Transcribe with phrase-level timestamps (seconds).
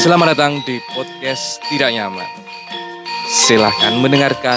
[0.00, 2.24] Selamat datang di podcast Tidak Nyaman.
[3.28, 4.56] Silahkan mendengarkan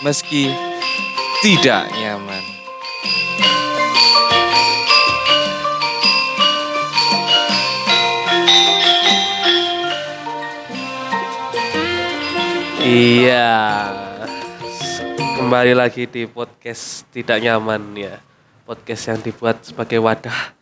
[0.00, 0.48] meski
[1.44, 2.40] tidak nyaman.
[12.80, 13.52] Iya,
[15.36, 18.16] kembali lagi di podcast Tidak Nyaman ya.
[18.64, 20.56] Podcast yang dibuat sebagai wadah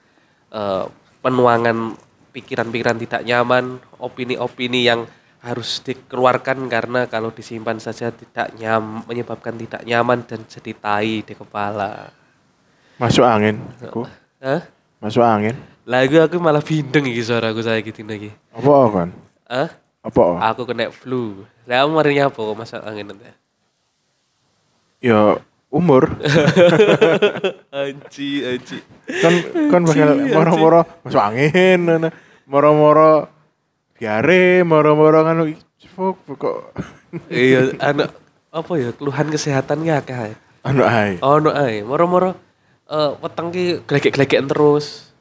[0.51, 0.85] eh,
[1.23, 2.08] penuangan
[2.39, 5.11] pikiran-pikiran tidak nyaman, opini-opini yang
[5.43, 11.35] harus dikeluarkan karena kalau disimpan saja tidak nyam menyebabkan tidak nyaman dan jadi tai di
[11.35, 12.11] kepala.
[12.99, 13.63] Masuk angin.
[13.83, 14.07] Aku
[14.43, 14.63] Hah?
[14.99, 15.55] masuk angin.
[15.87, 18.35] Lagu aku malah bindeng iki suaraku saya gitu lagi.
[18.51, 19.09] Apa kan?
[19.47, 19.71] Hah?
[20.03, 20.23] Apa?
[20.53, 21.47] Aku kena flu.
[21.67, 23.31] Lah hari apa kok masuk angin nanti?
[24.99, 26.17] Ya umur
[27.79, 28.81] Anji, anji.
[29.21, 29.33] kan
[29.69, 32.09] kan bakal moro-moro masuk angin ngono.
[32.49, 33.29] Moro-moro
[34.01, 35.37] diare moro-moro kan
[35.93, 36.73] fuk kok
[37.29, 38.15] iya, anak
[38.49, 40.33] apa ya keluhan kesehatan ya akeh.
[40.65, 41.85] anu ae Oh, no ae.
[41.85, 42.33] Moro-moro
[42.89, 45.13] eh weteng ki glegek-glegekan terus.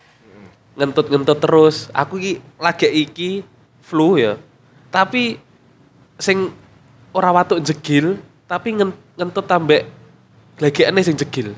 [0.79, 1.91] Ngentut-ngentut terus.
[1.91, 3.43] Aku ki lagi iki
[3.83, 4.39] flu ya.
[4.87, 5.35] Tapi
[6.17, 6.55] sing
[7.11, 9.83] ora watuk jegil, tapi ngen- ngentut tambah
[10.55, 11.51] glegekane sing jegil.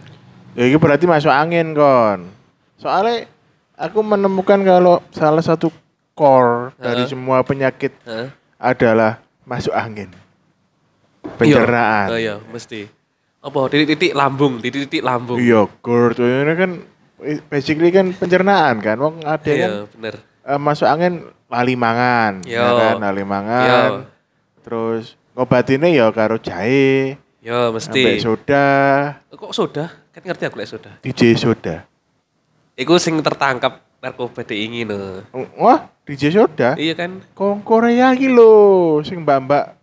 [0.58, 2.26] ya ini berarti masuk angin kon
[2.82, 3.30] soalnya
[3.80, 5.72] aku menemukan kalau salah satu
[6.12, 7.10] core dari Heeh.
[7.10, 8.28] semua penyakit Heeh.
[8.60, 10.12] adalah masuk angin
[11.36, 12.88] pencernaan Oh iya, mesti.
[13.40, 15.40] Apa titik-titik lambung, titik-titik lambung.
[15.40, 16.72] Iya, GERD ini kan
[17.48, 19.00] basically kan pencernaan kan.
[19.00, 20.16] Wong ada kan Iya, bener.
[20.44, 22.60] eh, masuk angin lali mangan, Yo.
[22.60, 24.12] ya kan, lali mangan.
[24.60, 28.20] Terus ngobatinnya ya karo jahe, Ya, sampai mesti.
[28.20, 28.68] soda,
[29.32, 29.88] Kok soda?
[30.12, 30.92] Kan ngerti aku lek soda.
[31.00, 31.88] DJ soda.
[32.80, 35.20] Iku sing tertangkap narkoba diingin no.
[35.60, 36.80] Wah, DJ soda.
[36.80, 37.20] Iya kan?
[37.36, 39.76] Kong Korea iki lho, sing mbak-mbak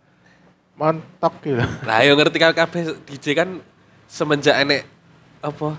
[0.73, 1.61] montok gitu.
[1.85, 3.49] Lah yo ngerti kan kabeh DJ kan
[4.09, 4.85] semenjak enek
[5.41, 5.77] apa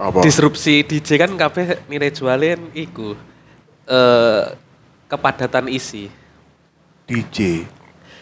[0.00, 0.24] Apa?
[0.24, 3.14] disrupsi DJ kan kabeh nilai jualin iku
[3.86, 4.42] eh
[5.06, 6.10] kepadatan isi.
[7.06, 7.66] DJ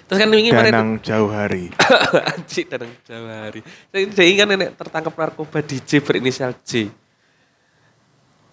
[0.08, 1.68] Terus kan wingi kemarin Danang Jauh Hari.
[2.32, 3.60] anjir dan Jawa hari.
[3.92, 6.88] Jadi kan enek tertangkap narkoba DJ berinisial J.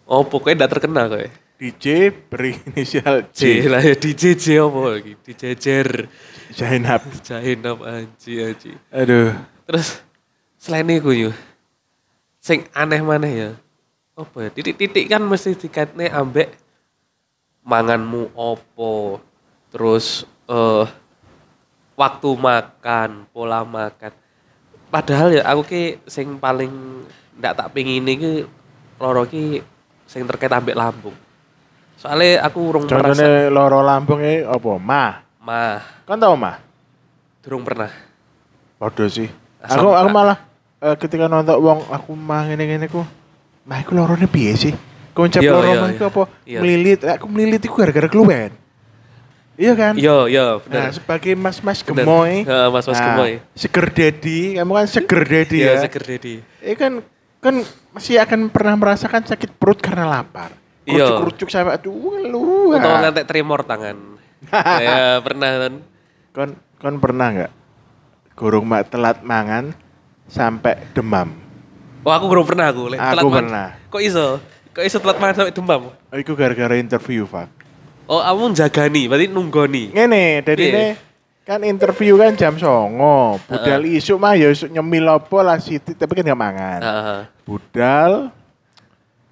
[0.05, 1.27] Oh pokoknya ndak terkenal kowe.
[1.55, 3.71] DJ berinisial J J.
[3.71, 5.13] lah ya DJ J apa lagi?
[5.23, 5.89] DJ Jer.
[6.55, 7.01] Zainab.
[7.25, 8.71] Jahinap anji anji.
[8.93, 9.33] Aduh.
[9.65, 10.05] Terus
[10.61, 11.31] selain itu yo,
[12.37, 13.49] sing aneh maneh ya,
[14.13, 14.49] apa ya?
[14.53, 16.53] Titik-titik kan mesti dikaitne ambek
[17.65, 19.17] manganmu opo,
[19.73, 20.85] terus eh
[21.97, 24.13] waktu makan, pola makan.
[24.93, 27.01] Padahal ya aku ki sing paling
[27.41, 28.45] ndak tak pengin iki
[29.01, 29.65] loro ki
[30.05, 31.13] sing terkait ambek lambung.
[31.95, 34.71] Soalnya aku urung merasa Contohnya loro lambung ini apa?
[34.75, 35.11] Mah.
[35.37, 36.57] mah, Kan tau mah?
[37.39, 37.93] durung pernah.
[38.77, 39.29] Waduh sih.
[39.59, 40.37] Asam- Aku aku malah
[40.79, 43.05] eh, ketika nonton wong aku mah ngene-ngene ku,
[43.63, 44.73] mah iku lorone piye sih?
[45.11, 45.95] Konsep Iya, loro iya, mah iya.
[45.95, 46.23] iku apa?
[46.43, 46.59] Iya.
[46.59, 46.99] Melilit.
[47.07, 48.51] Aku melilit iku gara-gara keluwen.
[49.55, 49.93] Iya kan?
[49.95, 50.91] Yo yo Nah, bener.
[50.91, 52.43] sebagai mas-mas gemoy.
[52.43, 53.39] Heeh, mas-mas nah, gemoy.
[53.55, 55.81] Seger daddy, kamu kan seger daddy Iya, ya.
[55.87, 56.35] seger Dedi.
[56.59, 56.93] Ini kan
[57.45, 57.61] kan
[57.93, 60.57] masih akan pernah merasakan sakit perut karena lapar.
[60.89, 61.05] Iya.
[61.05, 62.73] Kerucuk-kerucuk sampai aduh lu.
[62.73, 64.17] Atau ngantek tremor tangan.
[64.85, 65.73] ya pernah kan.
[66.33, 66.49] Kon
[66.81, 67.51] kon pernah nggak
[68.33, 69.77] gorong mak telat mangan
[70.25, 71.37] sampai demam?
[72.01, 72.93] Oh aku belum pernah aku.
[72.93, 73.37] Aku telat mangan.
[73.37, 73.67] pernah.
[73.93, 74.27] Kok iso?
[74.73, 75.81] Kok iso telat mangan sampai demam?
[75.93, 77.47] Oh, Iku gara-gara interview, Pak.
[78.05, 79.89] Oh kamu jagani, berarti nunggoni.
[79.89, 80.69] Ngene, Piye?
[80.69, 80.85] ini
[81.41, 83.41] kan interview kan jam songo.
[83.49, 86.79] Budal isuk mah ya isuk nyemil apa lah siti, tapi kan gak mangan.
[87.45, 88.33] Budal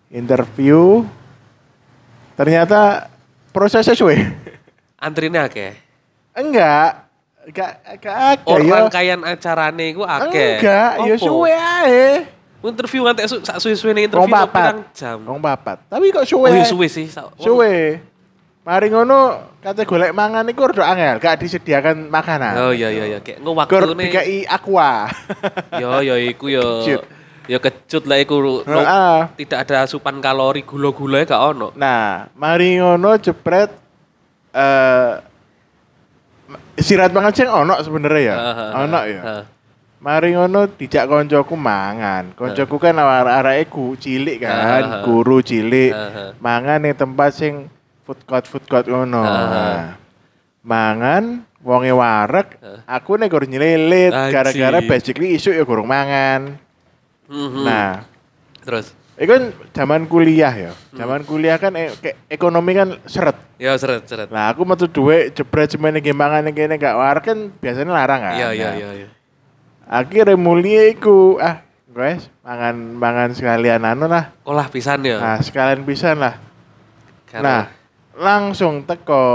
[0.08, 1.02] interview
[2.34, 3.10] ternyata
[3.50, 4.22] prosesnya suwe.
[4.96, 5.74] Antrine akeh.
[6.34, 7.10] Enggak.
[7.44, 8.74] Enggak enggak ada Oh ya.
[8.80, 10.62] rangkaian acarane iku akeh.
[10.62, 12.06] Enggak, ya suwe ae.
[12.64, 14.56] Interview ngantek su- sak suwe-suwe ning Rong interview papat.
[14.56, 15.18] pirang jam.
[15.20, 15.78] Rong papat.
[15.84, 16.48] Tapi kok suwe.
[16.48, 17.12] Oh suwe sih.
[17.36, 18.00] Suwe.
[18.64, 19.20] Mari ngono
[19.60, 22.56] kate golek mangan iku rada angel, gak disediakan makanan.
[22.56, 23.60] Oh iya iya iya kayak engko Gor
[23.92, 24.08] waktune.
[24.08, 25.12] dikai aqua.
[25.84, 26.80] Yo yo iku yo.
[27.48, 28.64] Yo kecut lah iku.
[28.64, 29.18] Heeh.
[29.44, 31.76] Tidak ada asupan kalori gula-gula gak ono.
[31.76, 33.72] Nah, mari ngono jepret
[34.54, 35.12] eh
[36.78, 38.36] istirahat mangan sing ono sebenarnya ya.
[38.36, 39.22] Heeh, Ono ya.
[40.04, 42.36] Mari ngono dijak koncoku mangan.
[42.36, 45.92] Koncoku kan arek-areke ku cilik kan, guru cilik.
[46.44, 47.72] Mangan ning tempat sing
[48.04, 49.24] food court food court ngono.
[49.24, 49.48] Heeh.
[49.52, 49.84] Nah,
[50.64, 52.80] Mangan wonge Heeh.
[52.88, 56.56] aku nek gurung nyelilit gara-gara basically isuk ya gurung mangan.
[57.34, 57.66] Mhm.
[57.66, 58.06] Nah,
[58.62, 60.74] terus Iku kan zaman kuliah ya.
[60.92, 63.38] Zaman kuliah kan e- ke- ekonomi kan seret.
[63.58, 64.26] Ya seret seret.
[64.30, 68.34] Lah aku metu duit jebret semene ge mangan kene gak war kan biasanya larang kan.
[68.34, 69.08] Iya iya Nah, iya iya.
[69.86, 74.34] Akhirnya mulia iku ah guys mangan mangan sekalian anu lah.
[74.42, 75.22] Kolah pisan ya.
[75.22, 76.42] Nah, sekalian pisan lah.
[77.30, 77.64] Karena- Nah,
[78.18, 79.26] langsung teko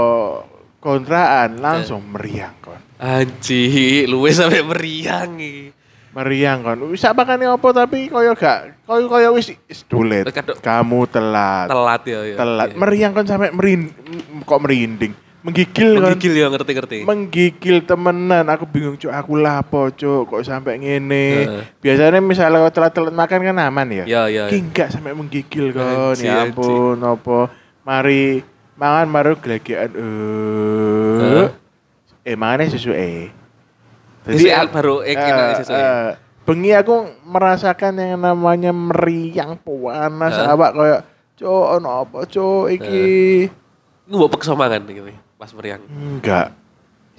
[0.77, 2.79] kontraan langsung meriang kon.
[2.99, 5.71] Anji, luwe sampai meriang iki.
[6.09, 6.79] Meriang kon.
[6.89, 9.53] Wis makane opo tapi koyo gak koyo koyo wis
[9.85, 10.25] dulet.
[10.25, 11.69] Kadok- Kamu telat.
[11.69, 12.35] Telat ya ya.
[12.35, 12.67] Telat.
[12.73, 12.77] Iya.
[12.77, 13.93] Meriang kon sampai merin
[14.41, 15.13] kok merinding.
[15.39, 16.11] Menggigil kon.
[16.11, 16.97] Menggigil ya ngerti-ngerti.
[17.07, 18.43] Menggigil temenan.
[18.49, 21.27] Aku bingung cuk aku lapo cuk kok sampai ngene.
[21.47, 21.63] Heeh.
[21.79, 24.03] Biasanya misalnya kau telat-telat makan kan aman ya.
[24.03, 24.43] Ya ya.
[24.49, 26.17] Ki enggak sampai menggigil kon.
[26.17, 27.47] Anji, Ya ampun opo.
[27.85, 28.43] Mari
[28.75, 31.47] mangan baru gelegean eh Heeh.
[32.25, 33.38] eh mangannya sesuai.
[34.27, 35.83] Jadi baru eh, kena sesuai.
[36.43, 36.95] bengi aku
[37.29, 40.49] merasakan yang namanya meriang panas Heeh.
[40.49, 41.01] awak kayak
[41.37, 43.07] cuk ono apa cuk iki.
[44.09, 45.81] Nggak peksa mangan gitu pas meriang.
[45.87, 46.51] Enggak.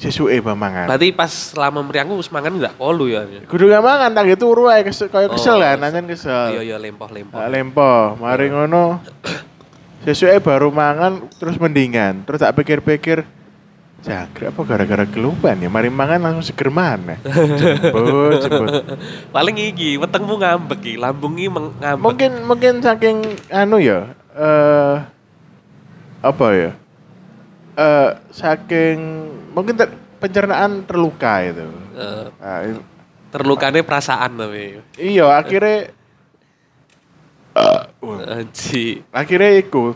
[0.00, 0.88] Sesuai pamangan.
[0.88, 3.20] Berarti pas selama meriang gue mangan enggak kolu ya.
[3.44, 6.56] Kudu gak mangan tak gitu turu ae kesel kayak kesel Oh, kan, nanti kesel.
[6.56, 7.37] Iya iya lempoh-lempoh.
[7.37, 9.05] Tak lempo, mari ngono.
[10.08, 12.25] Sesuai baru mangan terus mendingan.
[12.25, 13.29] Terus tak pikir-pikir
[14.00, 15.69] jangkrik apa gara-gara kelupan ya?
[15.69, 17.20] Mari mangan langsung seger mana?
[17.20, 18.73] Jemput, jemput.
[19.35, 22.00] Paling iki wetengmu ngambek iki, lambungi ngambek.
[22.00, 23.17] Mungkin mungkin saking
[23.49, 24.97] anu ya, eh
[26.20, 26.70] apa ya?
[27.76, 28.97] Eh saking
[29.52, 31.64] mungkin ter- pencernaan terluka itu.
[31.97, 32.61] Eh, Nah,
[33.31, 34.81] terlukane perasaan tapi.
[34.97, 35.93] iya, akhirnya
[37.52, 38.19] eh, wah.
[38.32, 39.05] Anji.
[39.12, 39.93] akhirnya iku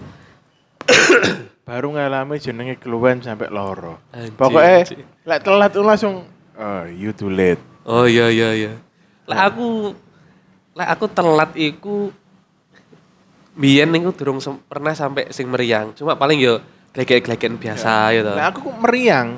[1.64, 3.96] baru ngalami jenenge keluhan sampai loro.
[4.36, 4.84] Pokoknya
[5.24, 7.60] lek telat langsung oh, you too late.
[7.88, 8.72] Oh iya iya iya.
[9.24, 9.96] Lah aku
[10.76, 12.12] lah aku telat iku
[13.56, 15.96] biyen niku durung sem- pernah sampai sing meriang.
[15.96, 16.60] Cuma paling yo
[16.92, 18.36] glegek-glegekan biasa ya toh.
[18.36, 19.28] Nah, aku kok meriang.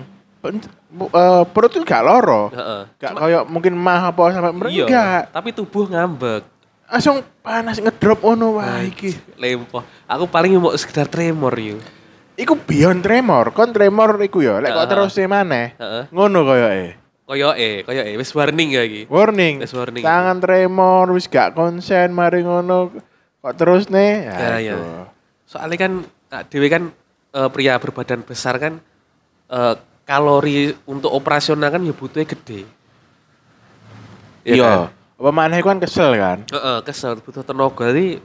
[0.47, 2.51] Eh, perut tuh gak loro.
[2.53, 2.83] Heeh.
[3.01, 4.89] Gak kayak mungkin mah apa sampai meriang.
[4.91, 6.43] Iya, tapi tubuh ngambek.
[6.87, 9.11] Langsung panas ngedrop ono wah iki.
[9.39, 9.83] Lempoh.
[10.07, 11.79] Aku paling mau sekedar tremor yo.
[12.37, 13.57] Iku beyond tremor.
[13.57, 14.61] Kon tremor iku ya.
[14.61, 15.73] Lek kok terus maneh.
[15.81, 16.05] Heeh.
[16.13, 16.87] Ngono koyoke.
[17.27, 19.09] Koyoke, koyoke wis warning ya iki.
[19.09, 19.65] Warning.
[19.65, 20.05] Wis warning.
[20.05, 22.93] Tangan tremor wis gak konsen mari ngono.
[23.41, 24.29] Kok terus nih?
[24.29, 24.75] Ya, ya.
[24.77, 25.09] Aduh.
[25.49, 25.93] Soalnya kan
[26.29, 26.93] Kak Dewi kan
[27.33, 28.79] eh, pria berbadan besar kan
[29.49, 29.75] eh,
[30.07, 32.63] kalori untuk operasional kan ya butuhnya gede.
[34.47, 34.93] Iya.
[35.17, 36.45] Apa maneh kan kesel kan?
[36.53, 38.21] Heeh, kesel butuh tenaga jadi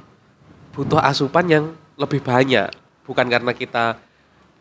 [0.75, 1.65] butuh asupan yang
[1.95, 2.80] lebih banyak.
[3.03, 3.97] Bukan karena kita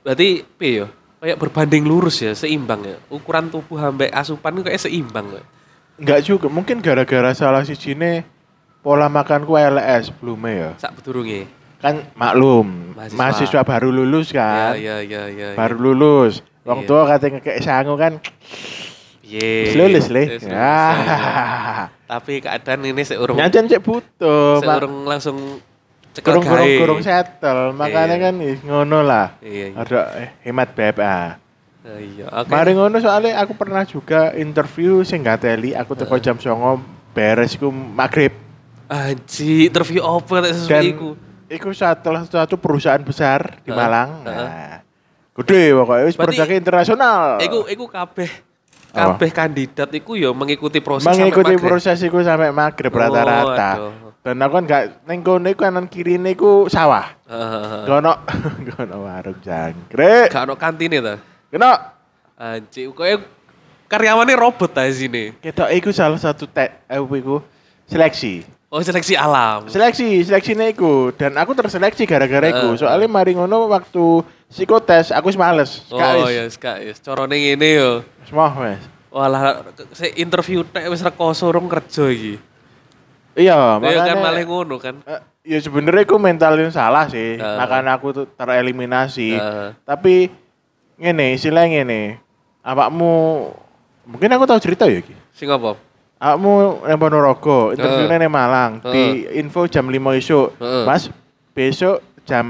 [0.01, 0.89] berarti piye ya?
[1.21, 2.97] Kayak berbanding lurus ya, seimbang ya.
[3.13, 5.43] Ukuran tubuh ambek asupan itu kayak seimbang ya.
[6.01, 8.25] Enggak juga, mungkin gara-gara salah si Cine
[8.81, 10.71] pola makanku LS belumnya ya.
[10.81, 11.45] Sak bedurunge.
[11.77, 13.17] Kan maklum, Mahasiswa.
[13.17, 14.77] mahasiswa, baru lulus kan.
[14.81, 15.57] Ya ya ya ya.
[15.57, 16.41] Baru lulus.
[16.65, 16.89] Wong Iya.
[16.89, 18.17] tua katanya kayak sangu kan.
[19.25, 20.25] Wis lulus le.
[20.25, 20.57] Ya, ya.
[20.57, 21.85] Ah.
[22.11, 24.59] Tapi keadaan ini seurung Nyancan cek butuh.
[24.59, 25.37] seurung langsung
[26.21, 28.25] Kurung kurung kurung settle, makanya Iya.
[28.25, 29.27] kan ih, ngono lah.
[29.41, 29.77] Iya, iya.
[29.77, 29.99] Ada
[30.41, 31.37] hemat beb ah.
[31.81, 32.27] Iya.
[32.45, 36.81] Mari ngono soalnya aku pernah juga interview sing gak teli, aku teko jam 09.00
[37.11, 38.37] beres iku maghrib.
[38.87, 41.09] Anji, interview apa tak sesuai Dan iku?
[41.47, 44.23] iku salah satu perusahaan besar di Malang.
[44.23, 44.83] Nah,
[45.33, 47.39] gede pokoknya produk internasional.
[47.41, 48.31] Iku iku kabeh
[48.91, 53.71] kabeh kandidat iku ya mengikuti proses mengikuti proses iku sampai maghrib Oh, rata-rata.
[53.79, 54.10] aduh.
[54.31, 57.11] Dan aku kan gak neng kono iku kanan kiri niku sawah.
[57.27, 57.83] Heeh.
[57.83, 58.15] Gono
[58.71, 60.31] gono warung jangkrik.
[60.31, 61.19] Gak ono kantine ta?
[61.51, 61.71] Gono
[62.39, 63.27] Anji, koyo
[63.91, 65.35] karyawannya robot ta sini.
[65.43, 67.43] kita iku salah satu te, eh, iku
[67.91, 68.47] seleksi.
[68.71, 69.67] Oh, seleksi alam.
[69.67, 72.79] Seleksi, seleksi iku dan aku terseleksi gara-gara iku.
[72.79, 72.87] Heeh.
[72.87, 75.83] Soalnya mari ngono waktu psikotes aku wis males.
[75.91, 76.39] Gak Oh, wis.
[76.39, 76.95] ya, kak, ya.
[77.03, 77.91] Corone ngene yo.
[78.23, 78.79] Wis moh wis.
[79.11, 82.39] Walah, se interview tek wis rekoso urung kerja iki.
[83.39, 84.95] Iya, Ya kan makanya malah ngono kan.
[85.07, 85.21] Eh,
[85.55, 87.39] ya sebenarnya aku mentalnya salah sih.
[87.39, 87.57] Heeh.
[87.63, 89.39] Makanya aku tuh tereliminasi.
[89.39, 89.69] Heeh.
[89.87, 90.15] Tapi
[90.99, 92.19] ngene, istilahnya ngene.
[92.67, 93.13] Awakmu
[94.11, 95.15] mungkin aku tahu cerita ya iki.
[95.33, 95.79] Sing apa?
[96.21, 100.53] Awakmu nang Ponorogo, interviewnya nang Malang, di info jam 5 esuk.
[100.61, 100.85] Heeh.
[100.85, 101.09] Mas,
[101.57, 102.45] besok jam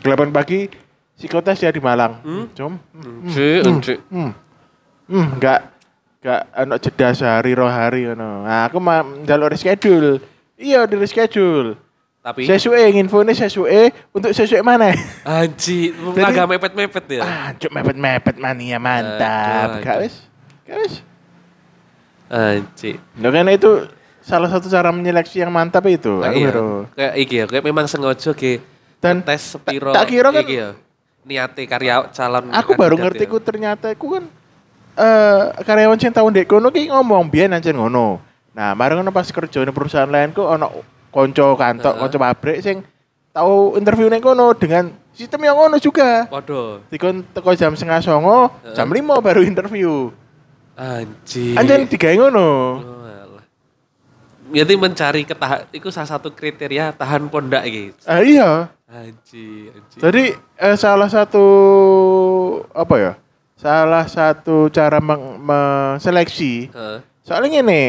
[0.00, 0.70] 8 pagi
[1.18, 2.22] psikotes ya di Malang.
[2.24, 2.44] Hmm?
[2.54, 2.72] Cum.
[3.26, 3.94] Anji, anji.
[4.08, 4.32] Hmm.
[5.08, 5.60] Hmm, enggak
[6.18, 8.42] enggak ono jeda sehari roh hari ngono.
[8.42, 10.18] Nah, aku mah njaluk reschedule.
[10.54, 11.78] Iya, di reschedule.
[12.18, 14.90] Tapi Sesuai infonya sesuai untuk sesuai mana?
[15.22, 17.22] Anji, agak mepet-mepet ya.
[17.22, 19.80] ah, mepet-mepet mania mantap.
[19.80, 20.14] Gak wis.
[20.66, 20.94] Gak wis.
[22.28, 23.00] Anji.
[23.16, 23.88] Nah, karena itu
[24.20, 26.20] salah satu cara menyeleksi yang mantap itu.
[26.20, 26.52] Aku iya,
[26.92, 28.60] kayak iki ya, kayak memang sengaja ge
[28.98, 30.74] Dan tes sepiro tak kira kan- iki ya.
[31.22, 33.30] Niate karya calon Aku baru kandidat ngerti ya.
[33.30, 34.24] ku ternyata aku kan
[34.98, 38.18] eh karyawan sing tahun dek kono ki ngomong biyen ancen ngono.
[38.50, 40.82] Nah, mari ngono pas kerja di perusahaan lain ku ono
[41.14, 42.00] konco kantor, Heeh.
[42.02, 42.82] konco pabrik sing
[43.30, 46.26] tahu interview ning kono dengan sistem yang ngono juga.
[46.26, 48.74] Waduh, Dikon teko jam setengah songo, Heeh.
[48.74, 50.10] jam lima baru interview.
[50.74, 51.58] anjir.
[51.58, 52.48] Anjen digawe ngono.
[52.78, 53.44] Oh, alah.
[54.48, 57.98] Jadi mencari ketahan, itu salah satu kriteria tahan pondak gitu.
[58.06, 58.70] Ah iya.
[58.86, 59.98] Anjir, anjir.
[59.98, 61.44] Jadi eh, salah satu
[62.70, 63.12] apa ya?
[63.58, 66.98] Salah satu cara meng- menseleksi Heeh.
[67.26, 67.82] Soalnya ini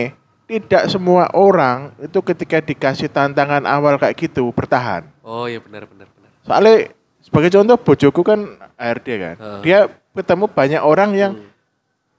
[0.49, 5.05] tidak semua orang itu ketika dikasih tantangan awal kayak gitu bertahan.
[5.21, 6.29] Oh iya benar benar benar.
[6.41, 6.75] Soalnya
[7.21, 8.39] sebagai contoh bojoku kan
[8.75, 9.35] ARD kan.
[9.37, 9.59] Heeh.
[9.61, 9.79] Dia
[10.11, 11.47] ketemu banyak orang yang Hmm.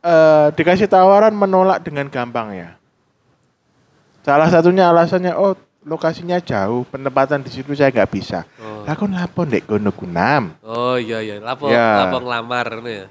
[0.01, 2.79] eh, dikasih tawaran menolak dengan gampangnya.
[4.23, 8.45] Salah satunya alasannya oh lokasinya jauh, penempatan di situ saya nggak bisa.
[8.61, 8.85] Oh.
[8.85, 10.55] Lah kon lapo ndek kono kunam.
[10.61, 12.05] Oh iya iya, lapo Ya.
[12.07, 13.07] lapo ngelamar ngono ya.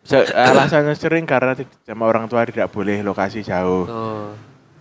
[0.00, 1.52] Se- alasannya sering karena
[1.84, 3.84] sama orang tua tidak boleh lokasi jauh.
[3.84, 4.32] Oh.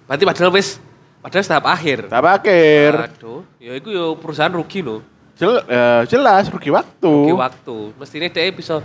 [0.07, 0.79] Berarti padahal wis
[1.19, 2.07] padahal tahap akhir.
[2.07, 2.91] Tak pakir.
[2.95, 5.03] Aduh, ya itu ya perusahaan rugi no.
[5.35, 7.11] Jel- eh, jelas rugi waktu.
[7.11, 7.77] Rugi waktu.
[7.99, 8.79] Mestinya dia bisa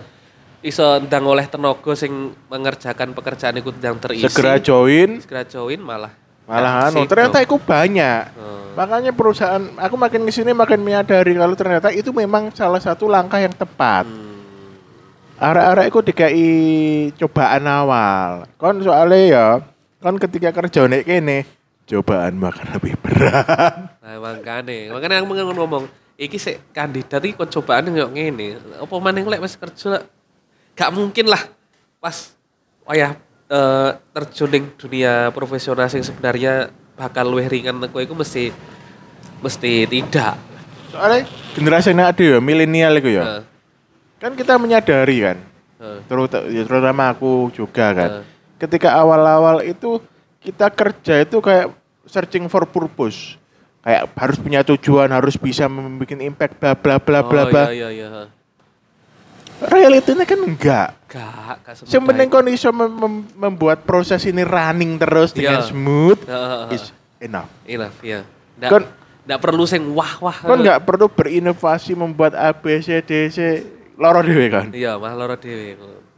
[0.65, 4.25] bisa ndang oleh tenaga sing mengerjakan pekerjaan itu yang terisi.
[4.27, 6.13] Segera join, segera join malah.
[6.45, 7.09] malah anu.
[7.09, 8.23] Ternyata itu banyak.
[8.37, 8.77] Oh.
[8.77, 13.41] Makanya perusahaan, aku makin ke sini makin menyadari kalau ternyata itu memang salah satu langkah
[13.41, 14.05] yang tepat.
[14.05, 14.24] Hmm.
[15.35, 16.47] Arek-arek itu dikai
[17.19, 18.47] cobaan awal.
[18.55, 19.47] Kon soalnya ya,
[19.99, 21.43] kon ketika kerja nek kene,
[21.91, 23.75] cobaan makan lebih berat.
[24.05, 28.63] Nah, makanya, makanya aku ngomong ngomong, iki sik kandidat iki kok cobaan yo ngene.
[28.79, 30.07] Apa maning lek wis kerja
[30.75, 31.43] gak mungkin lah
[31.99, 32.35] pas
[32.87, 33.19] wayah
[33.51, 38.55] eh, terjun ning dunia profesional sing sebenarnya bakal luwih ringan aku iku mesti
[39.43, 40.39] mesti tidak.
[40.95, 41.27] Soalnya
[41.59, 43.25] generasi ini ada ya, milenial itu ya.
[43.25, 43.54] Heeh.
[44.25, 45.37] Kan kita menyadari kan,
[46.49, 48.11] ya, terutama aku juga kan.
[48.57, 50.01] Ketika awal-awal itu
[50.41, 51.69] kita kerja itu kayak
[52.09, 53.37] searching for purpose.
[53.85, 57.69] Kayak harus punya tujuan, harus bisa membuat impact bla bla bla bla Oh, bla.
[57.69, 58.25] Iya iya iya.
[59.61, 60.89] Realitinya kan enggak.
[61.05, 62.35] Gak, gak semudah Yang penting itu.
[62.35, 65.69] kon iso mem- mem- membuat proses ini running terus dengan Iya.
[65.69, 66.21] smooth
[66.73, 67.53] is enough.
[67.69, 68.25] Enough, ya.
[68.57, 68.89] Nggak, Kon-
[69.29, 70.37] nggak perlu sing wah-wah.
[70.43, 73.39] Kon nggak perlu berinovasi membuat A B C D C
[73.99, 74.67] loro dhewe kan.
[74.75, 75.75] Iya, malah loro dhewe.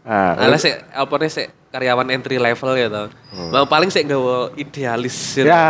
[0.07, 3.09] Ah, Alah sik apa nih sik karyawan entry level ya toh.
[3.47, 5.37] Mau paling sik nggawa idealis.
[5.37, 5.45] ya.
[5.45, 5.67] ya.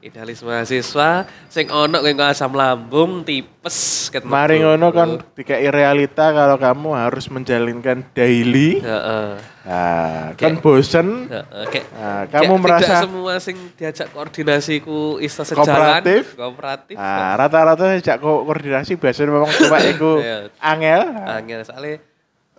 [0.00, 1.08] Idealis mahasiswa
[1.46, 3.76] sing ono kowe asam lambung tipes
[4.08, 8.78] ket Mari ngono kan dikai realita kalau kamu harus menjalankan daily.
[8.78, 9.34] Heeh.
[9.60, 11.08] Nah, kan Kayak- bosen.
[11.26, 16.32] Heeh, kayak Nah, kayak kamu tidak merasa semua sing diajak koordinasi ku iso Kooperatif.
[16.32, 20.38] sejalan kooperatif Nah, rata-rata sejak ko- koordinasi biasanya memang cuma itu Iya.
[20.56, 21.00] angel.
[21.28, 21.98] angin soalnya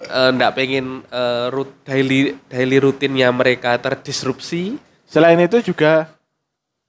[0.04, 6.08] eh, ndak pengen eh, rut, daily daily rutinnya mereka terdisrupsi Selain itu juga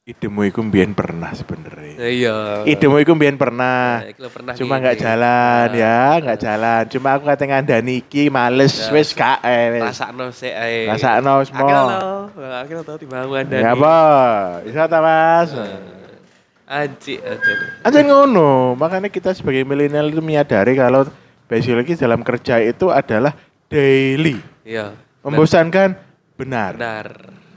[0.03, 1.95] idemu iku mbiyen pernah sebenarnya.
[1.95, 4.03] Eh, iya Idemu iku mbiyen pernah.
[4.03, 6.83] Nah, pernah Cuma nggak jalan Nah, ya, nggak jalan.
[6.91, 8.91] Cuma aku kata ngandani iki males Ya.
[8.91, 9.83] wis gak eh wis.
[9.83, 12.31] rasakno sik ae Rasakno semua.
[12.63, 13.97] akhirnya tau dibangun dan Ya apa?
[14.63, 15.51] Bisa ta Mas?
[16.63, 17.53] anji aja
[17.85, 21.05] Anjir ngono, makanya kita sebagai milenial itu menyadari kalau
[21.53, 23.37] basically dalam kerja itu adalah
[23.69, 24.41] daily.
[24.65, 25.95] iya Membosankan
[26.35, 26.73] benar.
[26.75, 27.07] benar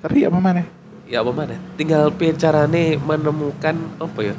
[0.04, 0.62] Tapi apa mana?
[1.06, 4.36] ya apa mana tinggal carane menemukan apa ya.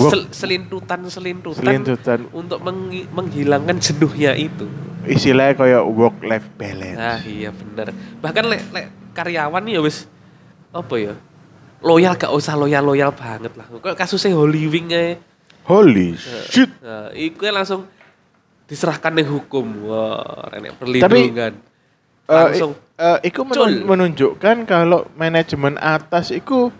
[0.00, 4.64] Sel- selintutan selintutan Selintutan untuk menghi- menghilangkan jenuhnya itu
[5.04, 6.96] istilahnya kayak work life balance.
[6.96, 7.92] Nah iya bener.
[8.20, 8.86] Bahkan lek lek
[9.16, 10.04] karyawan ya wis
[10.70, 11.14] apa ya?
[11.80, 13.64] Loyal gak usah loyal-loyal banget lah.
[13.80, 15.16] Kayak kasusnya Holy Wing ae.
[15.64, 16.12] Holy
[16.52, 16.68] shit.
[16.84, 17.88] Nah, iku langsung
[18.70, 19.90] diserahkan nih hukum.
[19.90, 21.58] Wah, renek perlindungan.
[22.24, 26.70] Eh, langsung eh, iku menun- menunjukkan kalau manajemen atas iku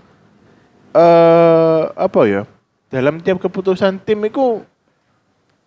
[0.95, 2.43] eh apa ya?
[2.87, 4.63] Dalam tiap keputusan tim iku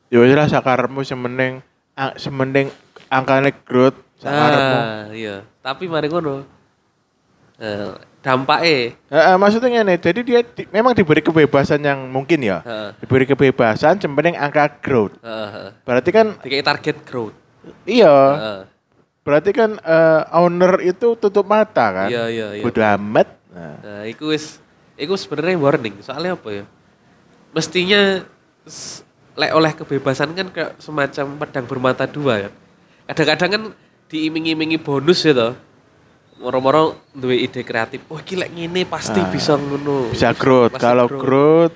[0.07, 1.59] ya wis lah sakarepmu semeneng
[1.95, 2.71] a- semeneng
[3.07, 4.75] angkane growth sakarepmu.
[4.79, 5.35] Nah, iya.
[5.59, 6.47] Tapi mari ngono.
[7.53, 12.59] Eh, dampaknya Heeh, maksudnya ngene, jadi dia di- memang diberi kebebasan yang mungkin ya.
[12.61, 12.89] Heeh.
[12.99, 15.15] Diberi kebebasan semeneng angka growth.
[15.21, 15.71] heeh, heeh.
[15.83, 17.35] Berarti kan Dikai target growth.
[17.85, 18.59] iya, Heeh.
[19.21, 22.09] berarti kan eh, owner itu tutup mata kan.
[22.09, 22.63] Iya, iya, iya.
[22.65, 23.27] Bodo amat.
[23.53, 24.57] Nah, Nah, iku wis
[24.95, 26.01] iku sebenarnya warning.
[26.01, 26.65] Soalnya apa ya?
[27.53, 28.25] Mestinya
[29.33, 32.49] lek oleh kebebasan kan kayak semacam pedang bermata dua ya.
[33.05, 33.63] Kadang-kadang kan
[34.09, 35.53] diiming-imingi bonus ya toh.
[36.43, 38.03] Moro-moro duwe ide kreatif.
[38.11, 39.31] Oh, iki lek ngene pasti Ah.
[39.31, 40.11] bisa ngono.
[40.11, 40.75] Bisa growth.
[40.75, 41.71] Kalau growth,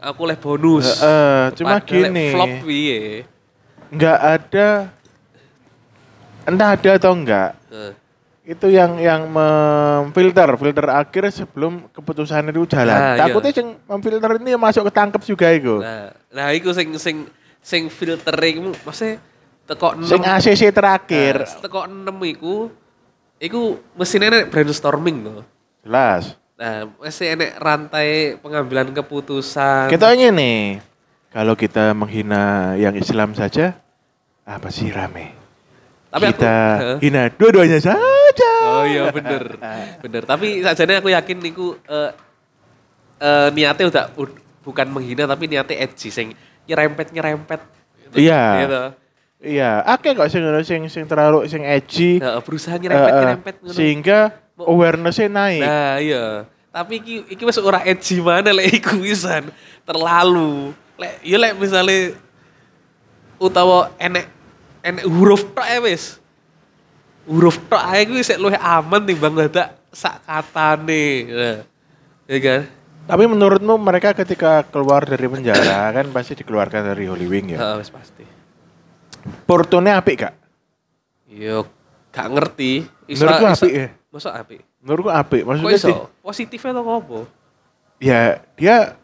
[0.00, 0.96] aku leh bonus.
[0.96, 2.26] Heeh, cuma Padahal lek gini.
[2.32, 3.02] Flop piye?
[3.88, 4.68] nggak ada,
[6.44, 7.92] entah ada atau enggak, Heeh.
[8.48, 12.92] itu yang yang memfilter filter akhir sebelum keputusan itu jalan.
[12.92, 13.20] Ah, iya.
[13.28, 15.80] Takutnya yang memfilter ini masuk ketangkep juga itu.
[15.80, 17.16] Nah, nah iku sing sing
[17.60, 19.20] sing filtering maksudnya
[19.64, 22.72] teko 6 Sing ACC terakhir, Nah, teko 6 iku
[23.38, 25.42] iku mesinnya nek brainstorming loh.
[25.82, 26.36] jelas.
[26.58, 29.86] Nah, masih enek rantai pengambilan keputusan.
[29.86, 30.82] Kita nih,
[31.30, 33.78] kalau kita menghina yang Islam saja,
[34.42, 35.38] apa sih rame?
[36.10, 36.96] Tapi aku- kita Heeh.
[37.06, 38.50] hina dua-duanya saja.
[38.74, 39.54] Oh iya bener,
[40.02, 40.22] bener.
[40.26, 42.10] Tapi sajane aku yakin niku eh
[43.22, 46.34] eh, niatnya udah ud- bukan menghina tapi niatnya edgy, sing
[46.66, 47.60] nyerempet nyerempet.
[48.18, 48.42] Iya.
[48.66, 48.82] Gitu.
[49.38, 52.18] Iya, akeh kok sing ngono sing sing terlalu sing edgy.
[52.18, 53.74] Nah, berusaha eh, nyerempet eh, nyerempet ngono.
[53.74, 54.18] sehingga
[54.58, 55.62] awareness-nya naik.
[55.62, 56.24] Nah iya.
[56.74, 59.54] Tapi iki iki wis ora edgy mana lek iku wisan
[59.86, 60.74] terlalu.
[60.98, 62.18] Lek ya lek misale
[63.38, 64.26] utawa enek
[64.82, 66.18] enek huruf tok wis.
[67.30, 71.06] Huruf tok ae kuwi sik luwih aman timbang dadak sak katane.
[71.30, 71.58] Nah,
[72.26, 72.60] ya kan?
[73.06, 77.62] Tapi menurutmu mereka ketika keluar dari penjara kan pasti dikeluarkan dari Holy Wing ya.
[77.62, 78.37] Heeh wis pasti.
[79.44, 80.34] Portone apik gak?
[81.26, 81.64] Yo
[82.10, 82.88] gak ngerti.
[83.06, 83.88] Menurutku apik ya.
[84.08, 84.60] Masa apik?
[84.80, 85.40] Menurutku apik.
[85.42, 85.88] Kok Maksudnya iso?
[85.88, 87.18] di- Positif atau apa?
[87.98, 88.20] ya
[88.54, 88.94] dia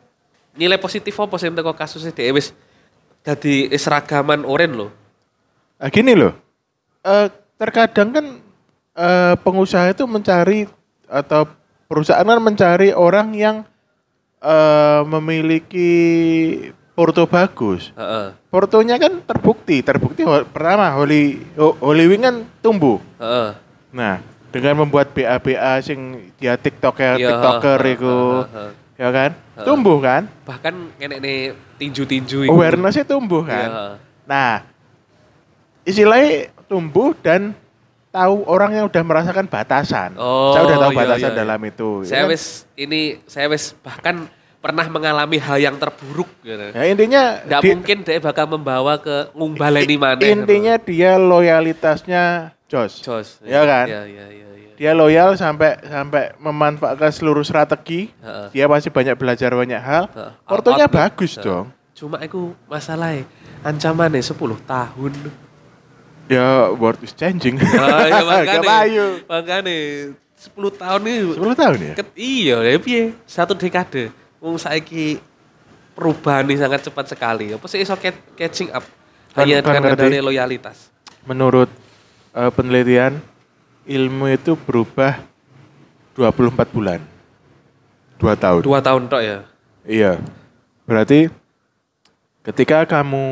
[0.55, 2.55] Nilai positif apa sih teko kasusnya dhewe wis
[3.21, 4.91] dadi seragaman oren loh.
[5.77, 6.31] ah, gini loh.
[7.03, 7.27] Eh,
[7.57, 8.27] terkadang kan
[8.95, 10.71] eh, pengusaha itu mencari
[11.05, 11.51] atau
[11.85, 13.57] perusahaan kan mencari orang yang
[14.39, 15.91] eh, memiliki
[16.95, 17.91] porto bagus.
[17.93, 18.27] Heeh.
[18.49, 23.03] Portonya kan terbukti, terbukti pertama Holy Ho- Holy Wing kan tumbuh.
[23.19, 23.51] Heeh.
[23.91, 28.71] Nah, dengan membuat BA-BA sing dia TikToker, Iya, TikToker itu, heeh, heeh.
[28.97, 29.31] ya kan?
[29.61, 30.23] Tumbuh kan?
[30.47, 31.39] Bahkan nenek nih
[31.77, 32.51] tinju-tinju iku.
[32.51, 33.51] Awareness-nya tumbuh Iya.
[33.51, 33.69] kan?
[34.25, 34.53] Nah,
[35.85, 37.53] istilahnya tumbuh dan
[38.09, 40.15] tahu orang yang udah merasakan batasan.
[40.15, 41.41] Oh, saya udah tahu iya, batasan iya, iya.
[41.43, 41.89] dalam itu.
[42.01, 42.31] ya Saya kan?
[42.31, 44.17] wis ini saya wis bahkan
[44.65, 46.73] pernah mengalami hal yang terburuk gitu.
[46.73, 50.25] Ya, intinya Nggak di- mungkin dia bakal membawa ke ngumbaleni mana.
[50.25, 53.05] intinya dia loyalitasnya Jos.
[53.05, 53.45] jos.
[53.45, 53.87] Iya kan?
[53.87, 54.71] Iya, iya, iya, iya.
[54.75, 58.09] Dia loyal sampai sampai memanfaatkan seluruh strategi.
[58.19, 58.49] Heeh.
[58.51, 60.09] Dia pasti banyak belajar banyak hal.
[60.43, 61.45] Portonya bagus Heeh.
[61.45, 61.67] dong.
[61.93, 63.29] Cuma aku masalahnya
[63.61, 64.33] ancamannya 10
[64.65, 65.13] tahun.
[66.25, 67.61] Ya world is changing.
[67.77, 69.07] Ah, ya makanya.
[69.29, 69.75] Makanya
[70.41, 71.95] 10 tahun ini 10 tahun ya?
[72.17, 73.13] Iya, ya piye?
[73.29, 74.24] Satu dekade.
[74.45, 75.17] Wong saiki
[75.97, 77.57] perubahan ini sangat cepat sekali.
[77.57, 78.85] Apa sih iso cat- catching up
[79.33, 80.05] Kan- hanya kan ngerti.
[80.05, 80.93] adanya loyalitas.
[81.25, 81.73] Menurut
[82.31, 83.25] eh, penelitian
[83.85, 85.17] ilmu itu berubah
[86.13, 87.01] 24 bulan.
[88.21, 88.61] Dua tahun.
[88.61, 89.39] Dua tahun tok ya.
[89.83, 90.13] Iya.
[90.85, 91.33] Berarti
[92.45, 93.25] ketika kamu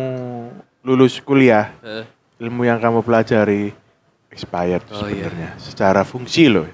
[0.81, 2.09] lulus kuliah, Heeh.
[2.41, 3.77] ilmu yang kamu pelajari
[4.33, 5.29] expired Oh, iya.
[5.29, 6.65] sebenarnya secara fungsi loh.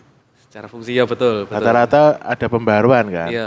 [0.59, 1.47] Secara fungsi ya betul.
[1.47, 3.31] Rata-rata ada pembaruan kan.
[3.31, 3.47] Iya.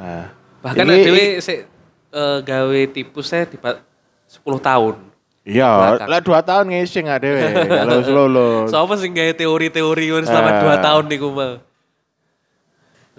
[0.00, 0.32] Nah,
[0.64, 1.68] Bahkan ini- dewe sik
[2.08, 3.76] eh, gawe tipusnya di 10
[4.56, 4.96] tahun.
[5.44, 8.72] Iya, lah dua tahun ngising nggak dewe kalau lulus.
[8.72, 10.60] So apa sih gawe teori-teori selama Ah.
[10.72, 11.60] 2 tahun niku mah.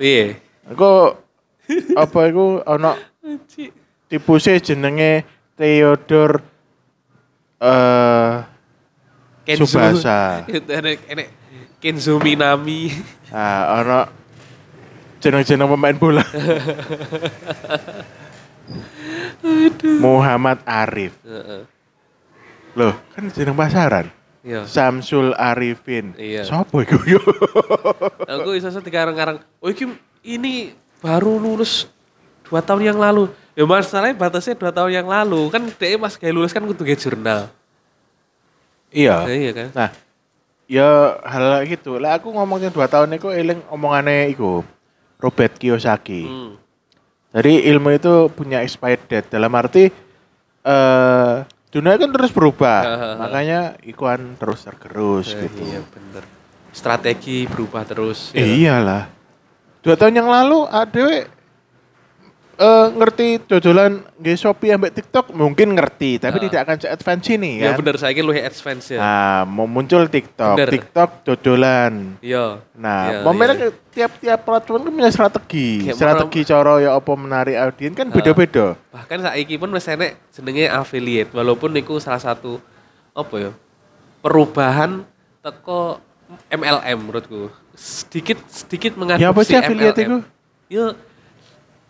[0.02, 0.41] Iya.
[0.73, 1.13] Aku
[1.93, 2.97] apa iku ono
[4.10, 5.21] tipusnya jenenge
[5.54, 6.41] Theodore
[7.62, 8.34] eh
[9.54, 10.49] Subasa.
[10.49, 11.42] Itu enek
[11.84, 12.96] enek Kenzo Minami.
[13.36, 14.08] ah ono
[15.19, 16.24] jeneng-jeneng pemain bola.
[20.00, 21.12] Muhammad Arif.
[21.28, 21.67] Heeh.
[22.80, 24.08] Loh, kan jeneng pasaran.
[24.43, 24.67] Iya.
[24.67, 26.15] Samsul Arifin.
[26.19, 26.43] Iya.
[26.43, 27.19] Sopo iku yo?
[28.39, 29.39] Aku iso dikarang-karang.
[29.63, 29.88] Oh iki
[30.24, 31.88] ini baru lulus
[32.48, 33.32] dua tahun yang lalu.
[33.56, 35.48] Ya masalahnya batasnya dua tahun yang lalu.
[35.48, 37.48] Kan dia mas kayak lulus kan kudu nge jurnal.
[38.91, 39.24] iya.
[39.32, 39.67] Ya, iya kan?
[39.72, 39.89] Nah,
[40.73, 42.01] ya hal gitu.
[42.01, 44.65] Lah aku ngomongnya dua tahun itu eling omongane iku
[45.21, 46.25] Robert Kiyosaki.
[46.25, 46.57] Hmm.
[47.33, 49.29] Jadi ilmu itu punya expired date.
[49.29, 49.93] Dalam arti
[50.63, 51.36] eh
[51.69, 52.79] dunia kan terus berubah.
[53.21, 55.62] Makanya ikuan terus tergerus Eh, gitu.
[55.62, 56.23] Iya bener.
[56.73, 58.33] Strategi berubah terus.
[58.33, 58.73] Eh, ya.
[58.73, 59.03] iyalah.
[59.86, 61.27] Dua tahun yang lalu ada
[62.53, 66.43] eh ngerti dodolan nge Shopee ambek TikTok mungkin ngerti, tapi Ah.
[66.43, 67.81] tidak akan se-advance ini Ya kan.
[67.81, 68.99] bener, saya kira lu advance ya.
[69.01, 70.69] Nah, mau muncul TikTok, Bener.
[70.69, 72.21] TikTok dodolan.
[72.21, 72.61] Iya.
[72.73, 73.69] Nah, Iya, momennya iya.
[73.89, 75.69] tiap-tiap platform kan punya strategi.
[75.83, 78.13] Kayak strategi cara ya apa menarik audiens kan Ah.
[78.13, 78.65] beda-beda.
[78.91, 82.61] Bahkan saiki pun wis enek jenenge affiliate walaupun niku salah satu
[83.11, 83.51] apa ya?
[84.21, 85.01] Perubahan
[85.39, 85.97] teko
[86.47, 87.49] MLM menurutku.
[87.73, 90.05] Sedikit sedikit Ya apa mengadopsi sih affiliate MLM.
[90.05, 90.17] itu?
[90.69, 90.85] Ya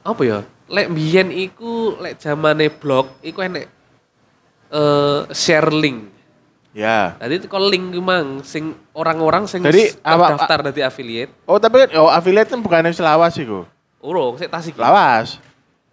[0.02, 0.40] apa ya?
[0.74, 3.70] Lek biyen iku lek zamane blog iku enek
[4.74, 6.10] eh share link.
[6.74, 7.14] Ya.
[7.22, 11.30] Tadi kalau link memang sing orang-orang sing Jadi, awak- terdaftar dari affiliate.
[11.46, 13.70] Oh tapi kan oh affiliate kan bukannya selawas sih kok.
[14.02, 14.82] Urung, sik tas iki.
[14.82, 15.38] Lawas.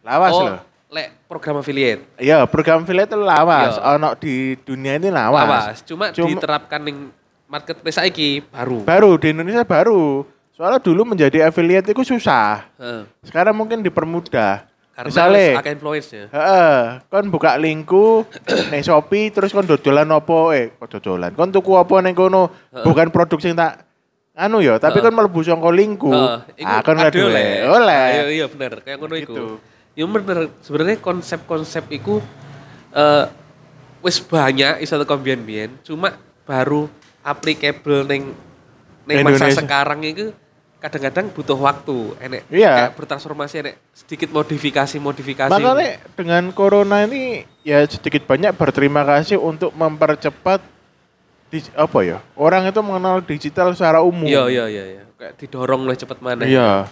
[0.00, 0.60] Lawas oh, loh.
[0.88, 2.00] lek program affiliate.
[2.16, 3.76] Iya, program affiliate itu lawas.
[3.76, 4.00] Iya.
[4.00, 5.44] Ono di dunia ini lawas.
[5.44, 5.76] Lawas.
[5.84, 7.12] Cuma, Cuma- diterapkan ning
[7.44, 8.80] marketplace saiki baru.
[8.88, 10.24] Baru di Indonesia baru.
[10.56, 12.64] Soalnya dulu menjadi affiliate itu susah.
[12.80, 13.04] Heeh.
[13.28, 14.69] Sekarang mungkin dipermudah.
[15.00, 16.24] Karena Misalnya, wis akeh influence-nya.
[16.28, 16.76] Heeh,
[17.08, 18.28] kon buka linku
[18.70, 21.32] ning Shopee terus kon dodolan opo eh kok dodolan.
[21.32, 22.52] Kon tuku opo ning kono
[22.84, 23.88] bukan produk sing tak
[24.36, 26.12] anu ya, tapi kon mlebu saka linku.
[26.12, 27.08] Heeh, Ah, kon oleh.
[27.08, 27.48] oleh.
[27.64, 27.96] Oleh.
[27.96, 29.32] Ah, Iya, iya bener, kayak ngono iku.
[29.32, 29.46] Gitu.
[29.96, 32.20] Ya bener, sebenarnya konsep-konsep iku
[32.92, 33.24] eh
[34.04, 36.12] wis banyak iso teko biyen-biyen, cuma
[36.44, 36.92] baru
[37.24, 38.36] applicable ning
[39.08, 40.36] ning masa sekarang itu
[40.80, 42.88] kadang-kadang butuh waktu, enek Iya.
[42.88, 45.52] kayak bertransformasi enek sedikit modifikasi-modifikasi.
[45.52, 50.64] Makanya dengan corona ini ya sedikit banyak berterima kasih untuk mempercepat
[51.52, 52.18] di, apa ya?
[52.32, 54.24] Orang itu mengenal digital secara umum.
[54.24, 55.02] Iya, iya, iya, iya.
[55.20, 56.48] Kayak didorong lebih cepet mana.
[56.48, 56.88] Iya.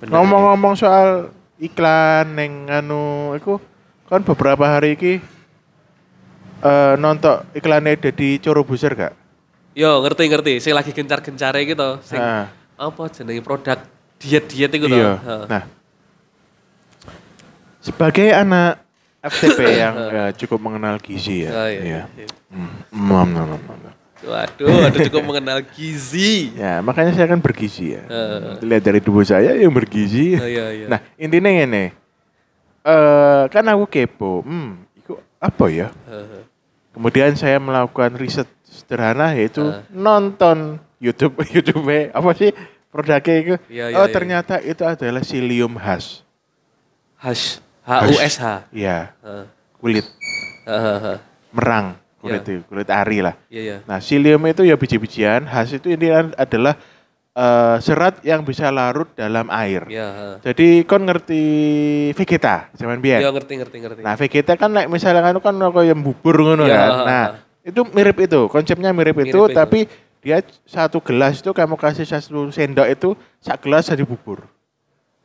[0.00, 1.28] Ngomong-ngomong soal
[1.60, 3.60] iklan neng anu iku
[4.08, 5.20] kan beberapa hari iki
[6.60, 9.14] eh nonton iklannya Deddy Corbuzier gak?
[9.80, 10.52] Yo, ngerti ngerti.
[10.60, 12.52] Sing lagi gencar-gencare gitu, sing Ah.
[12.76, 13.80] apa jenenge produk
[14.20, 15.16] diet-diet itu Iya.
[15.48, 15.64] Nah,
[17.80, 18.84] sebagai anak
[19.24, 21.50] FTP yang eh, cukup mengenal gizi ya.
[21.56, 21.80] Oh, iya.
[21.80, 22.02] iya.
[22.12, 22.28] iya.
[22.92, 23.32] Nom.
[24.20, 26.52] Waduh, ada cukup mengenal gizi.
[26.52, 28.04] Ya, makanya saya kan bergizi ya.
[28.04, 28.60] Heeh.
[28.60, 30.36] Lihat dari tubuh saya yang bergizi.
[30.36, 30.86] Oh, iya, iya.
[30.92, 31.88] Nah, intinya ini.
[32.84, 34.44] Eh, kan aku kepo.
[34.44, 35.88] Hmm, itu apa ya?
[36.04, 36.44] Heeh.
[36.92, 38.44] Kemudian saya melakukan riset
[38.80, 39.84] sederhana yaitu Ah.
[39.92, 42.50] nonton YouTube YouTube apa sih
[42.88, 43.54] produknya itu?
[43.68, 44.12] Iya, iya, oh iya.
[44.12, 46.24] ternyata itu adalah psyllium hash.
[47.16, 48.64] Hash, H U S H.
[48.72, 49.44] Iya, Heeh.
[49.76, 50.06] kulit
[50.64, 51.18] Heeh, heeh.
[51.52, 53.36] merang, kulit itu, kulit ari lah.
[53.46, 53.76] Iya, iya.
[53.84, 56.74] Nah, psyllium itu ya biji-bijian, hash itu ini adalah
[57.30, 59.86] eh, serat yang bisa larut dalam air.
[59.86, 60.34] Iya, heeh.
[60.42, 61.42] Jadi kon ngerti
[62.12, 63.22] Vegeta zaman biyen.
[63.22, 64.00] Iya, ngerti ngerti ngerti.
[64.02, 66.90] Nah, Vegeta kan like, misalnya kan kan kayak bubur ngono Iya, kan.
[66.90, 67.49] ha, Nah, ha.
[67.60, 69.54] Itu mirip itu, konsepnya mirip, Mirip itu, itu.
[69.54, 69.80] tapi
[70.20, 73.08] dia satu gelas itu kamu kasih satu sendok itu
[73.40, 74.44] sak gelas jadi bubur.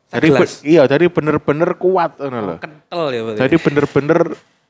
[0.06, 2.58] Jadi be- iya, jadi bener-bener kuat ngono loh.
[2.62, 3.40] Kental ya berarti.
[3.42, 4.20] Jadi bener-bener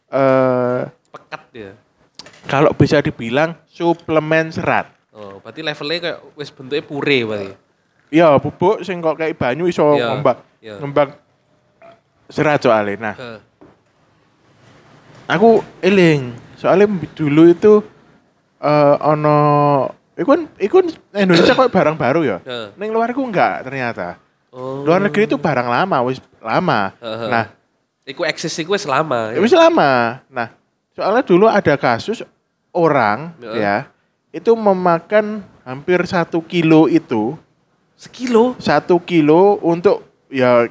[0.07, 0.81] eh
[1.12, 1.72] pekat ya.
[2.46, 4.88] kalau bisa dibilang suplemen serat.
[5.12, 7.50] Oh, berarti levelnya kayak wis bentuknya pure berarti.
[8.07, 10.74] Iya, bubuk sing kok kayak banyu iso Iya, ngembak iya.
[10.79, 11.09] ngembak
[12.31, 12.94] serat soalnya.
[12.98, 13.38] Nah, Heeh.
[15.27, 17.83] Aku eling soalnya dulu itu
[18.57, 19.39] eh ono
[20.17, 22.39] iku kan iku kan Indonesia kok barang baru ya.
[22.81, 24.17] Neng luar iku enggak ternyata.
[24.49, 24.81] Oh.
[24.81, 26.89] Luar negeri itu barang lama, wis lama.
[26.97, 27.29] Heeh.
[27.29, 27.45] Nah,
[28.09, 29.37] Iku eksis iku wis lama.
[29.37, 30.25] ya wis lama.
[30.33, 30.49] Nah,
[30.97, 32.25] soalnya dulu ada kasus
[32.73, 33.61] orang Heeh.
[33.61, 33.77] ya
[34.33, 37.37] itu memakan hampir satu kilo itu
[37.97, 38.57] Sekilo.
[38.57, 40.65] satu kilo untuk ya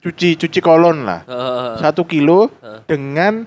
[0.00, 1.72] cuci cuci kolon lah Heeh.
[1.80, 2.80] satu kilo Heeh.
[2.88, 3.44] dengan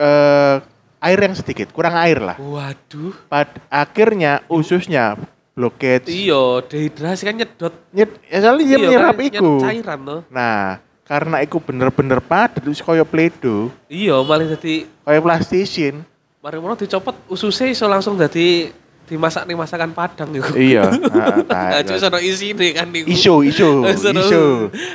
[0.00, 0.56] eh,
[1.00, 3.12] air yang sedikit kurang air lah Waduh.
[3.26, 6.08] Pad akhirnya ususnya blockage.
[6.08, 7.74] Iya, dehidrasi kan nyedot.
[7.90, 9.50] Nyet, ya soalnya dia Iya, menyerap kan iku.
[9.60, 10.20] cairan tuh.
[10.28, 10.64] Nah,
[11.04, 16.00] karena iku bener-bener padat terus koyo pledo, Iya, malah jadi koyo plastisin.
[16.40, 18.72] mari mau dicopot ususnya iso langsung jadi
[19.04, 20.54] dimasak nih masakan Padang iku.
[20.54, 20.88] iya,
[21.50, 23.10] Nah, cuma sono isine kan niku.
[23.10, 23.70] Isu, isu,
[24.16, 24.44] isu.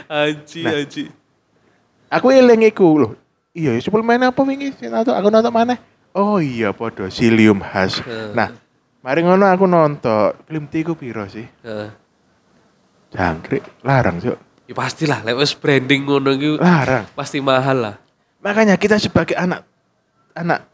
[0.08, 0.82] Aji, Nah.
[0.82, 1.04] aji.
[2.10, 3.12] Aku eling iku loh.
[3.56, 4.76] Iya, suplemen apa wingi?
[4.76, 5.80] Sing nonton- Aku nonton mana?
[6.12, 8.04] Oh iya, podo psyllium hash.
[8.04, 8.36] Heeh.
[8.36, 8.52] Nah,
[9.00, 10.36] mari ngono aku nonton.
[10.44, 11.48] Film tiku piro sih?
[11.63, 11.89] Heeh.
[13.10, 14.36] Jangkrik, larang, Cuk.
[14.65, 17.08] Ya pastilah, lek wis branding ngono iku Larang.
[17.13, 17.96] pasti mahal lah.
[18.41, 19.63] Makanya kita sebagai anak
[20.34, 20.68] anak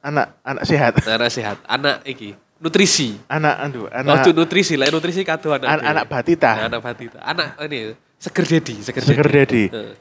[0.00, 3.16] anak anak sehat, Anak sehat, anak iki nutrisi.
[3.26, 5.68] anak aduh, Oh, anak itu nutrisi lah, nutrisi kado anak.
[5.70, 6.50] an- anak batita.
[6.52, 7.18] Nah, anak batita.
[7.22, 9.64] Anak ini seger dedi, seger, Seger dedi.
[9.68, 9.94] Heeh.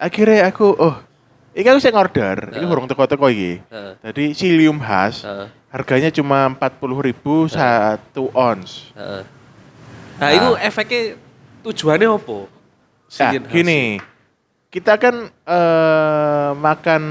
[0.00, 0.96] Akhirnya aku oh,
[1.52, 2.68] iki aku sing order, iki Heeh.
[2.68, 3.60] burung teko-teko iki.
[3.68, 3.92] Heeh.
[4.00, 5.46] Jadi psyllium hash Heeh.
[5.72, 8.92] harganya cuma 40.000 satu ons.
[8.96, 9.22] Heeh.
[10.20, 11.18] Nah, itu efeknya
[11.66, 12.38] tujuannya apa?
[13.12, 14.00] Nah, gini,
[14.72, 17.02] kita kan eh, makan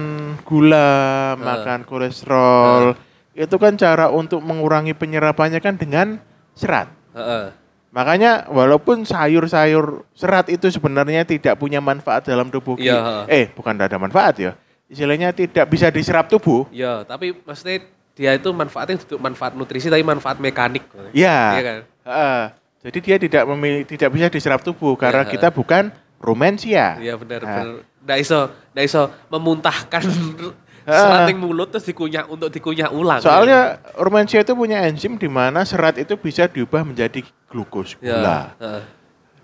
[0.41, 2.97] gula, makan kolesterol,
[3.37, 6.17] itu kan cara untuk mengurangi penyerapannya kan dengan
[6.57, 6.89] serat.
[7.11, 7.60] hasil.
[7.91, 13.27] Makanya walaupun sayur-sayur serat itu sebenarnya tidak punya manfaat dalam tubuh kita.
[13.27, 14.51] Eh, bukan tidak ada manfaat ya.
[14.87, 16.67] Istilahnya tidak bisa diserap tubuh.
[16.71, 17.83] Ya, tapi maksudnya
[18.15, 20.87] dia itu manfaatnya untuk manfaat nutrisi tapi manfaat mekanik.
[21.11, 21.37] Iya.
[21.55, 21.79] Iya kan?
[22.01, 22.43] Heeh.
[22.81, 25.31] jadi dia tidak memilih, tidak bisa diserap tubuh karena Iya.
[25.37, 26.97] kita bukan rumensia.
[26.97, 27.49] Iya benar Nah.
[27.53, 27.67] benar.
[28.01, 28.39] Nggak iso,
[28.73, 30.53] nggak iso memuntahkan Ah.
[30.99, 33.19] Serat yang mulut terus dikunyah untuk dikunyah ulang.
[33.23, 38.17] Soalnya rumensia itu punya enzim di mana serat itu bisa diubah menjadi glukos, ya.
[38.17, 38.39] gula.
[38.59, 38.83] Heeh.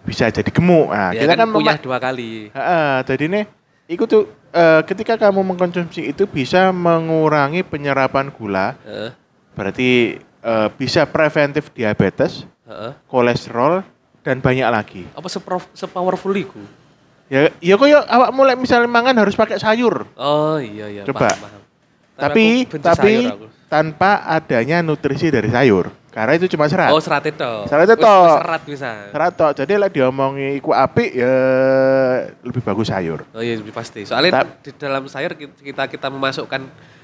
[0.08, 0.92] Bisa jadi gemuk.
[0.92, 2.48] Nah, Ya kita kan, kan, kunyah dua kali.
[2.52, 3.46] Heeh, jadi nih
[3.88, 9.12] itu tuh eh, ketika kamu mengkonsumsi itu bisa mengurangi penyerapan gula, Heeh.
[9.56, 9.90] berarti
[10.24, 12.92] eh, bisa preventif diabetes, Heeh.
[13.08, 13.84] kolesterol
[14.24, 15.04] dan banyak lagi.
[15.16, 15.32] Apa
[15.76, 16.60] sepowerful iku?
[17.28, 20.08] Ya, ya kok ya awak mulai misalnya mangan harus pakai sayur.
[20.16, 21.04] Oh iya iya.
[21.04, 21.28] Coba.
[21.28, 21.62] Paham, paham.
[22.18, 22.46] Tapi
[22.80, 23.14] tapi
[23.68, 25.92] tanpa adanya nutrisi dari sayur.
[26.18, 26.90] Karena itu cuma serat.
[26.90, 27.54] Oh serat itu.
[27.70, 28.36] Serat itu Wis- toh.
[28.42, 28.92] Serat bisa.
[29.14, 29.52] Serat tok.
[29.54, 31.36] Jadi lah diomongi iku apik ya
[32.42, 33.22] lebih bagus sayur.
[33.38, 34.02] Oh iya pasti.
[34.02, 36.64] Soalnya Tap- di dalam sayur kita kita memasukkan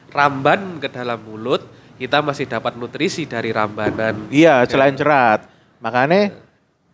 [0.10, 1.62] ramban ke dalam mulut,
[2.02, 4.34] kita masih dapat nutrisi dari rambanan.
[4.34, 5.46] Iya, selain serat.
[5.78, 6.34] Makanya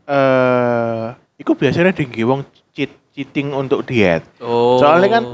[0.09, 1.05] eh
[1.39, 2.43] iku biasanya tinggi wong
[2.79, 4.23] cheat, cheating untuk diet.
[4.39, 4.79] Oh.
[4.79, 5.27] Soalnya kan-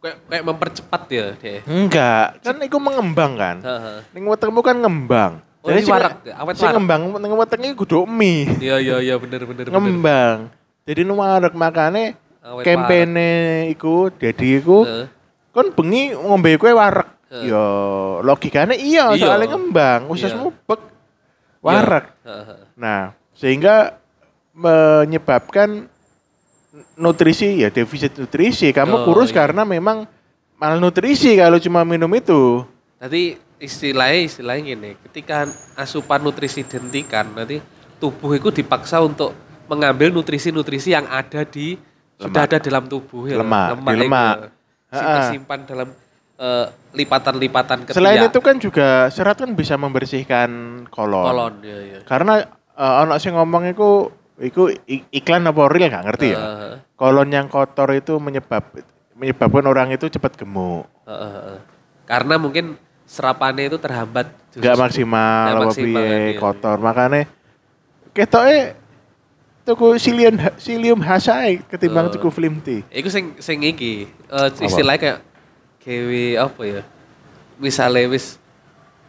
[0.00, 1.60] kayak kayak mempercepat ya deh.
[1.68, 3.56] Enggak, kan iku mengembang kan.
[3.60, 3.98] Heeh.
[4.16, 5.44] Ning wetengmu kan ngembang.
[5.66, 6.78] Oh, ini warak, awet sing warak.
[6.78, 8.46] ngembang ning wetenge kudu mie.
[8.62, 9.74] Iya iya iya bener bener bener.
[9.74, 10.36] ngembang.
[10.86, 15.06] Jadi nuwarek makane Awet kempene iku jadi iku Heeh.
[15.50, 17.10] kon bengi ngombe kue warek.
[17.34, 17.50] Heeh.
[17.50, 17.64] Yo
[18.22, 20.78] logikane iya, soalnya ngembang, ususmu bek
[21.66, 22.62] heeh.
[22.78, 23.98] Nah, sehingga
[24.54, 25.90] menyebabkan
[26.96, 28.70] nutrisi ya defisit nutrisi.
[28.70, 29.38] Kamu Oh, kurus iya.
[29.40, 30.04] karena memang
[30.56, 32.64] malnutrisi kalau cuma minum itu.
[32.96, 37.60] Nanti istilahnya istilahnya gini, ketika asupan nutrisi dihentikan, nanti
[37.96, 39.32] tubuh itu dipaksa untuk
[39.66, 41.76] mengambil nutrisi-nutrisi yang ada di
[42.16, 42.48] sudah Lemak.
[42.48, 43.36] ada dalam tubuh ya.
[43.36, 44.00] Lemak, di itu.
[44.02, 44.34] lemak.
[44.86, 45.14] Si- Ha-ha.
[45.20, 45.88] tersimpan dalam
[46.36, 47.96] eh, lipatan-lipatan ketiak.
[47.96, 50.48] Selain itu kan juga serat kan bisa membersihkan
[50.88, 51.24] kolon.
[51.24, 51.98] kolon ya ya.
[52.04, 52.40] Karena
[52.72, 54.68] eh, ono sing ngomong iku iku
[55.10, 56.38] iklan apa real gak ngerti ya.
[56.38, 58.64] Heeh, Kolon yang kotor itu menyebab
[59.12, 60.84] menyebabkan orang itu cepat gemuk.
[61.04, 61.58] heeh, heeh.
[62.04, 64.28] Karena mungkin serapannya itu terhambat.
[64.52, 66.38] Gak maksimal Nggak apa piye iya.
[66.38, 66.76] kotor.
[66.78, 67.28] Makanya
[68.12, 68.76] ketoke
[69.62, 72.12] tuku silium silium hasai ketimbang Oh.
[72.12, 72.84] tuku film tea.
[72.88, 75.18] Iku sing sing iki eh, istilahnya kayak
[75.80, 76.82] gawe apa ya?
[77.56, 78.36] Misalnya wis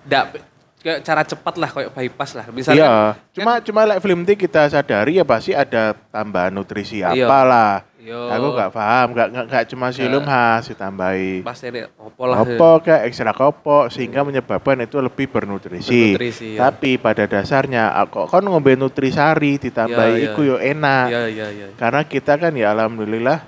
[0.07, 0.39] ndak
[0.87, 2.47] kayak cara cepat lah kayak bypass lah.
[2.47, 2.95] Misalnya Iya,
[3.35, 7.11] cuma cuma like film tea kita sadari ya pasti ada tambahan nutrisi Iya.
[7.11, 7.83] apalah.
[7.99, 8.31] Yo.
[8.31, 11.43] Aku gak paham, gak, gak, gak cuma silium khas ditambahi.
[11.43, 12.39] pasti ini opo lah.
[12.39, 16.15] Apa kayak ekstra kopo sehingga menyebabkan itu lebih bernutrisi.
[16.15, 16.71] Bernutrisi, ya.
[16.71, 20.27] Tapi pada dasarnya kok kon ngombe nutrisari ditambahi Iya, iya.
[20.31, 21.07] iku yo enak.
[21.11, 21.67] Iya iya iya.
[21.75, 23.43] Karena kita kan ya alhamdulillah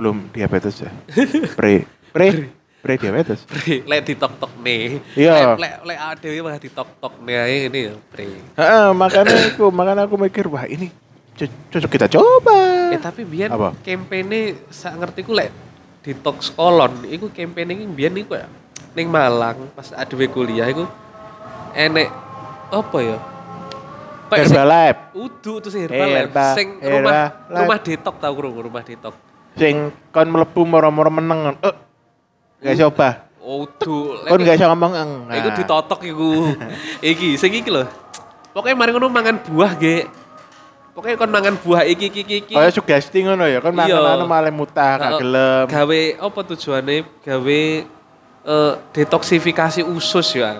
[0.00, 0.90] belum diabetes ya.
[1.52, 2.48] Pre pre
[2.78, 3.42] pre diabetes.
[3.44, 5.02] Bre, lek ditok-tok nih.
[5.14, 5.54] Iya.
[5.54, 8.26] Lek lek lek adewe malah ditok-tok nih ae ini ya, bre.
[8.54, 10.88] Heeh, makanya aku makanya aku mikir wah ini
[11.34, 12.58] co- cocok kita coba.
[12.90, 13.74] Eh tapi Apa?
[13.78, 15.50] kampanye sak ngertiku lek
[16.00, 18.48] detox kolon iku kampanye iki biyen iku ya
[18.94, 20.86] ning Malang pas adewe kuliah iku
[21.72, 22.08] enek
[22.68, 23.18] apa ya?
[24.28, 26.28] Sing- Herbalife Udu tuh sih Herbalife.
[26.28, 27.58] Herba- Sing rumah Herbalife.
[27.58, 29.14] rumah detok tau krungu rumah detok.
[29.54, 31.58] sing kon mlebu moro-moro meneng.
[31.58, 31.74] Eh.
[32.58, 33.08] Gak coba.
[33.38, 34.18] Udu.
[34.26, 35.10] Kon gak iso ngomong eng.
[35.30, 35.36] Nah.
[35.38, 36.30] Iku ditotok iku.
[37.14, 37.86] iki sing iki lho.
[38.52, 40.04] Pokoknya mari ngono mangan buah ge.
[40.92, 42.36] Pokoknya kon mangan buah iki iki iki.
[42.44, 42.54] iki.
[42.58, 43.94] Kayak sugesti ngono ya, kon Iya.
[43.94, 45.64] makan anu malah mutah gak gelem.
[45.70, 46.96] Gawe apa tujuannya?
[47.22, 47.60] Gawe
[48.48, 50.58] eh, detoksifikasi usus ya.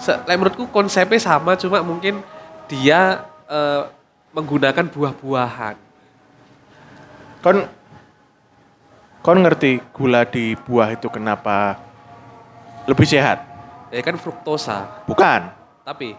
[0.00, 2.20] Lek menurutku konsepnya sama cuma mungkin
[2.68, 3.82] dia eh,
[4.36, 5.74] menggunakan buah-buahan.
[7.40, 7.79] Kon
[9.20, 11.76] kon ngerti gula di buah itu kenapa
[12.88, 13.44] lebih sehat?
[13.92, 15.04] Ya kan fruktosa.
[15.04, 15.50] Bukan,
[15.84, 16.14] Tapi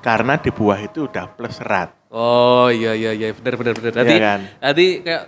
[0.00, 1.90] karena di buah itu udah plus serat.
[2.10, 3.92] Oh iya iya iya benar benar benar.
[3.92, 4.40] Iya Nanti kan?
[4.62, 5.24] nanti kayak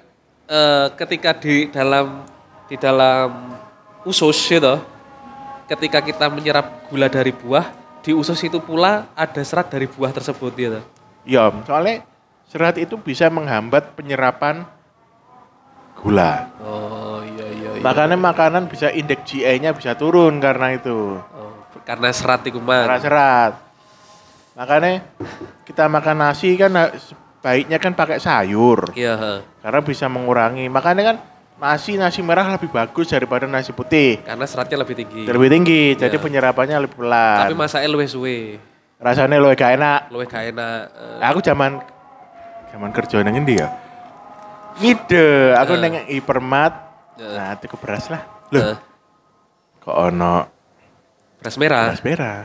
[0.49, 2.07] eh, ketika di dalam
[2.71, 3.29] di dalam
[4.07, 4.79] usus gitu,
[5.69, 7.69] ketika kita menyerap gula dari buah,
[8.01, 10.81] di usus itu pula ada serat dari buah tersebut gitu.
[11.29, 12.07] Ya, soalnya
[12.49, 14.65] serat itu bisa menghambat penyerapan
[15.99, 16.47] gula.
[16.63, 17.71] Oh iya iya.
[17.75, 17.83] iya.
[17.83, 21.19] Makanya makanan bisa indeks GI-nya bisa turun karena itu.
[21.19, 23.03] Oh, karena serat itu Karena mah.
[23.03, 23.53] serat.
[24.55, 25.03] Makanya
[25.63, 28.91] kita makan nasi kan sebaiknya kan pakai sayur.
[28.95, 29.43] Iya.
[29.59, 30.67] Karena bisa mengurangi.
[30.67, 31.17] Makanya kan
[31.59, 34.23] nasi nasi merah lebih bagus daripada nasi putih.
[34.23, 35.23] Karena seratnya lebih tinggi.
[35.27, 36.23] Lebih tinggi, jadi Iya.
[36.23, 37.59] penyerapannya lebih Tapi pelan.
[37.59, 38.39] masaknya luwih suwe.
[38.99, 40.01] Rasanya lebih gak enak.
[40.11, 40.81] Luwih gak enak.
[40.91, 41.27] eh.
[41.31, 41.79] Aku zaman
[42.71, 43.71] zaman kerja nang endi ya?
[44.79, 45.79] Ngide, aku Eh.
[45.79, 46.73] neng hipermat.
[47.17, 47.27] Eh.
[47.29, 48.23] Nah, tuku beras lah.
[48.49, 48.77] Loh, Eh,
[49.79, 50.47] kok ono
[51.37, 51.91] Beras merah.
[51.91, 52.41] beras merah.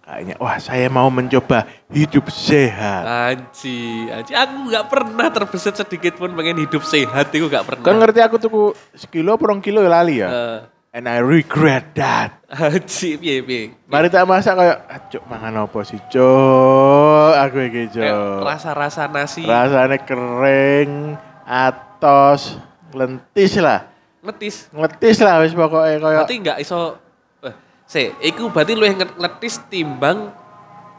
[0.00, 3.02] Kayaknya wah saya mau mencoba hidup sehat.
[3.02, 4.32] Anji, anji.
[4.32, 7.32] Aku nggak pernah terbesit sedikit pun pengen hidup sehat.
[7.32, 7.82] Itu nggak pernah.
[7.82, 10.28] Kan ngerti aku tuku sekilo porong kilo ya lali ya.
[10.28, 10.60] Eh,
[10.94, 12.38] And I regret that.
[12.46, 13.74] Anji, piye piye.
[13.84, 17.32] Mari tak masak kayak acuk mangan apa sih, Cuk?
[17.34, 18.40] Aku iki, Kayak Cuk.
[18.44, 19.42] rasa-rasa nasi.
[19.42, 22.56] Rasanya kering, atos,
[22.96, 23.88] lentis lah.
[24.24, 24.72] Letis.
[24.72, 26.96] Ngetis lah wis pokoknya kayak Berarti nggak iso.
[27.44, 27.54] Eh,
[27.84, 30.32] se, iku berarti lu yang letis timbang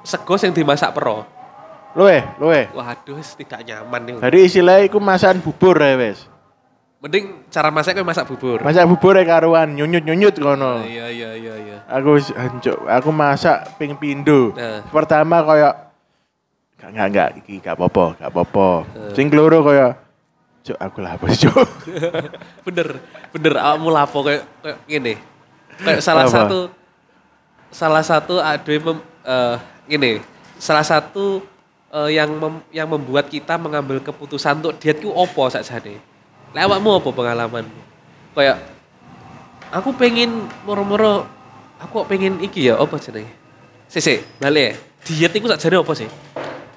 [0.05, 1.25] sego yang dimasak pro.
[1.95, 2.67] luwe, luwe.
[2.75, 4.13] Waduh, wis tidak nyaman nih.
[4.19, 6.27] Jadi istilahnya iku masakan bubur ya wis.
[6.99, 8.59] Mending cara masak kayak masak bubur.
[8.61, 10.83] Masak bubur ya karuan nyunyut-nyunyut kono.
[10.83, 11.77] Iya iya iya iya.
[11.87, 14.51] Aku hancur, aku masak ping pindo.
[14.53, 14.83] Nah.
[14.91, 15.73] Pertama kayak
[16.75, 18.69] gak enggak enggak iki gak apa-apa, gak apa-apa.
[18.91, 19.13] Eh.
[19.15, 20.04] Sing keloro kayak
[20.65, 21.53] Cuk, aku sih, Cuk?
[22.65, 22.97] bener
[23.29, 25.13] bener awakmu lapo kayak kayak gini.
[25.77, 26.33] Kayak salah Apa?
[26.33, 26.59] satu
[27.69, 30.11] salah satu ada mem, eh, gini.
[30.57, 31.45] Salah satu
[31.93, 36.01] eh, yang mem- yang membuat kita mengambil keputusan untuk diet ku opo sakjane.
[36.57, 37.65] Lek awakmu apa pengalaman?
[38.33, 38.57] Kayak
[39.69, 41.29] aku pengen moro-moro
[41.77, 43.29] aku pengen iki ya apa jenenge?
[43.85, 44.73] Sisi, balik ya.
[45.05, 46.09] Diet itu sakjane apa sih?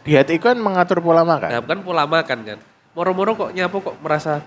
[0.04, 1.48] Diet itu kan mengatur pola makan.
[1.56, 2.60] Nah, kan pola makan kan.
[2.98, 4.42] Moro-moro kok nyapo kok merasa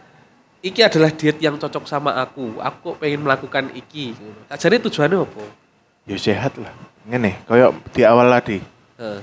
[0.59, 2.59] iki adalah diet yang cocok sama aku.
[2.59, 4.11] Aku pengen melakukan iki.
[4.51, 5.43] Jadi tujuannya apa?
[6.03, 6.75] Ya sehat lah.
[7.07, 8.59] Ngene, kayak di awal tadi
[8.99, 9.21] Heeh.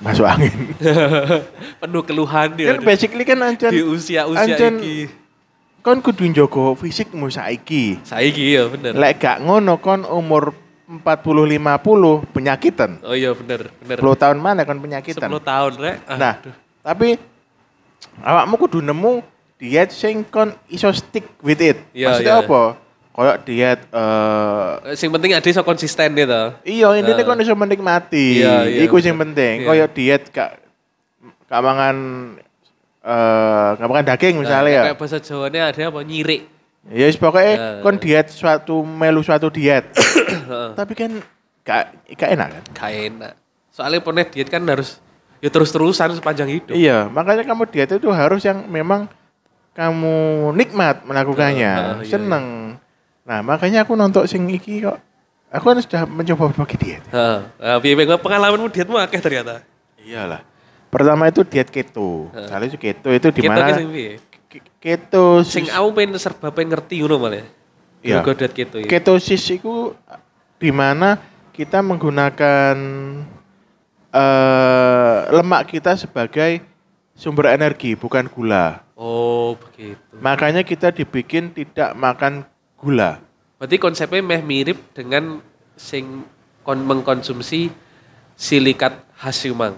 [0.00, 0.72] masuk angin.
[1.84, 5.12] Penuh keluhan dia kan basically kan ancen di usia-usia ancen iki.
[5.84, 8.00] kon kudu njogo fisikmu saiki.
[8.00, 8.96] Saiki ya bener.
[8.96, 10.56] Lek gak ngono kon umur
[10.88, 12.90] 40 50 penyakitan.
[13.04, 13.98] Oh iya bener, bener.
[14.00, 15.28] 10 tahun mana kon penyakitan.
[15.28, 15.96] 10 tahun rek.
[16.08, 16.34] Ah, Nah,
[16.80, 17.20] tapi
[18.20, 19.20] awakmu kudu nemu
[19.56, 21.80] diet sing kon iso stick with it.
[21.90, 22.44] Iya, Maksudnya iya.
[22.44, 22.62] apa?
[23.16, 26.42] Kayak diet eh Eh, Sing penting ada iso konsisten gitu.
[26.62, 27.24] iya intinya Eh.
[27.24, 28.44] kon iso menikmati.
[28.44, 29.64] Iya, iya, Iku sing penting.
[29.64, 29.66] Iya.
[29.66, 30.50] Kayak diet gak
[31.46, 31.96] gak mangan
[33.00, 34.82] eh gak makan daging misalnya ya.
[34.90, 36.00] Kayak bahasa Jawanya ada apa?
[36.02, 36.42] Nyirik.
[36.86, 37.68] Ya yes, pokoknya Ya.
[37.80, 39.90] kon diet suatu melu suatu diet.
[40.78, 41.10] Tapi kan
[41.62, 41.82] gak
[42.14, 42.62] gak enak kan?
[42.76, 43.32] Gak enak.
[43.72, 45.00] Soalnya pernah diet kan harus
[45.46, 46.74] ya terus-terusan sepanjang hidup.
[46.74, 49.06] Iya, makanya kamu diet itu harus yang memang
[49.78, 52.74] kamu nikmat melakukannya, ah, iya, seneng.
[53.22, 54.98] Nah, makanya aku nonton sing iki kok.
[55.54, 57.02] Aku kan sudah mencoba berbagai diet.
[57.14, 57.38] Heeh.
[57.78, 59.62] Piye piye pengalamanmu dietmu akeh ternyata.
[60.02, 60.42] Iyalah.
[60.90, 62.34] Pertama itu diet keto.
[62.34, 63.78] Kali itu keto itu di mana?
[64.82, 67.46] Keto Sing aku pengen serba pengen ngerti ngono malah.
[68.02, 68.22] Iya.
[68.22, 68.86] Gue diet gitu ya.
[68.86, 69.94] ketosis itu
[70.56, 71.18] di mana
[71.50, 72.76] kita menggunakan
[74.16, 76.64] eh lemak kita sebagai
[77.12, 78.80] sumber energi, bukan gula.
[78.96, 80.00] Oh, begitu.
[80.24, 82.48] Makanya kita dibikin tidak makan
[82.80, 83.20] gula.
[83.60, 85.44] Berarti konsepnya meh mirip dengan
[85.76, 86.24] sing
[86.64, 87.68] kon mengkonsumsi
[88.36, 89.76] silikat hasiumang.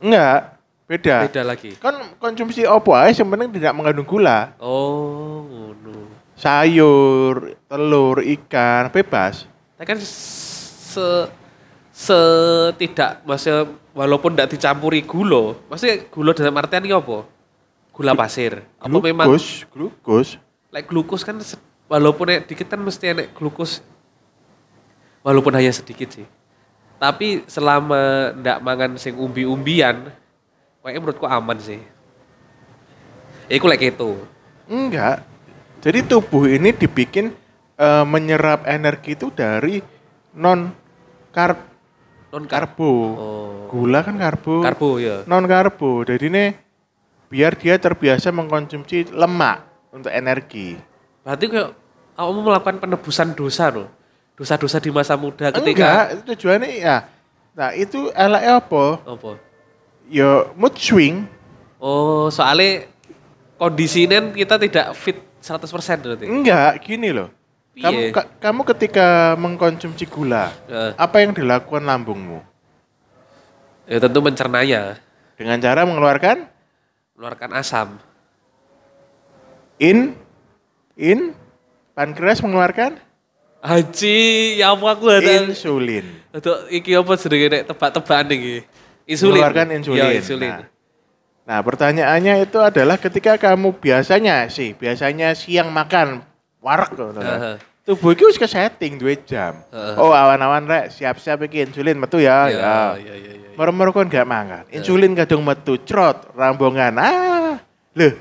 [0.00, 1.16] Enggak, beda.
[1.28, 1.76] Beda lagi.
[1.80, 4.52] Kan konsumsi opo ae yang penting tidak mengandung gula.
[4.60, 6.08] Oh, ngono.
[6.36, 9.48] Sayur, telur, ikan, bebas.
[9.76, 11.28] Tapi kan se
[11.98, 12.18] se
[12.78, 17.26] tidak maksudnya walaupun tidak dicampuri gula, maksudnya gula dalam artian ini apa?
[17.90, 18.62] Gula pasir.
[18.78, 20.28] Apa memang Glukos, glukos.
[20.70, 21.42] like glukos kan
[21.90, 23.82] walaupun nek dikit kan mesti enek glukos
[25.26, 26.22] walaupun hanya sedikit sih.
[27.02, 30.14] Tapi selama ndak mangan sing umbi-umbian,
[30.86, 31.82] kayaknya menurutku aman sih.
[33.50, 34.22] Ya iku lek gitu.
[34.70, 35.26] Enggak.
[35.82, 37.34] Jadi tubuh ini dibikin
[37.74, 39.82] eh, menyerap energi itu dari
[40.38, 40.70] non
[41.34, 41.67] karb
[42.28, 42.76] Non karb.
[42.76, 42.92] karbo.
[43.16, 43.50] Oh.
[43.72, 44.60] Gula kan karbo.
[44.60, 45.24] Karbo ya.
[45.24, 46.04] Non karbo.
[46.04, 46.44] Jadi ini
[47.28, 50.76] biar dia terbiasa mengkonsumsi lemak untuk energi.
[51.24, 51.70] Berarti kayak
[52.16, 53.88] kamu melakukan penebusan dosa loh.
[54.38, 56.96] Dosa-dosa di masa muda ketika Enggak, itu tujuannya ya.
[57.58, 58.84] Nah, itu elaknya apa?
[59.02, 59.30] apa?
[60.06, 61.26] Ya mood swing.
[61.82, 62.86] Oh, soalnya
[63.58, 65.66] kondisinya kita tidak fit 100%
[66.06, 66.26] berarti.
[66.30, 67.34] Enggak, gini loh.
[67.78, 68.10] Kamu Piye?
[68.10, 72.42] ka- kamu ketika mengkonsumsi gula, Eh, apa yang dilakukan lambungmu?
[73.84, 74.98] ya tentu mencernanya,
[75.34, 76.42] Dengan cara mengeluarkan
[77.14, 77.88] mengeluarkan asam.
[79.78, 80.14] in
[80.94, 81.30] in
[81.94, 82.98] pankreas mengeluarkan
[83.58, 84.18] Haji,
[84.56, 85.42] ya apa aku ada.
[85.44, 86.06] insulin.
[86.30, 88.62] Untuk iki apa sedikit tebak-tebakan iki.
[89.04, 89.38] Insulin.
[89.38, 89.98] Mengeluarkan insulin.
[90.00, 90.50] Ya, insulin.
[90.52, 90.66] Nah,
[91.42, 96.20] Nah, pertanyaannya itu adalah ketika kamu biasanya sih, biasanya siang makan
[96.60, 97.16] warek loh.
[97.16, 97.56] Heeh.
[97.88, 99.64] Tubuh itu harus ke setting 2 jam.
[99.72, 99.96] Heeh.
[99.96, 102.52] Oh, awan-awan rek, siap-siap iki insulin metu ya.
[102.52, 102.76] Ya, ya.
[103.00, 103.48] ya, ya, ya.
[103.56, 104.68] Merem-merem kon gak mangan.
[104.68, 106.92] Insulin kadung metu, crot, rambongan.
[107.00, 107.56] Ah.
[107.96, 108.12] Loh,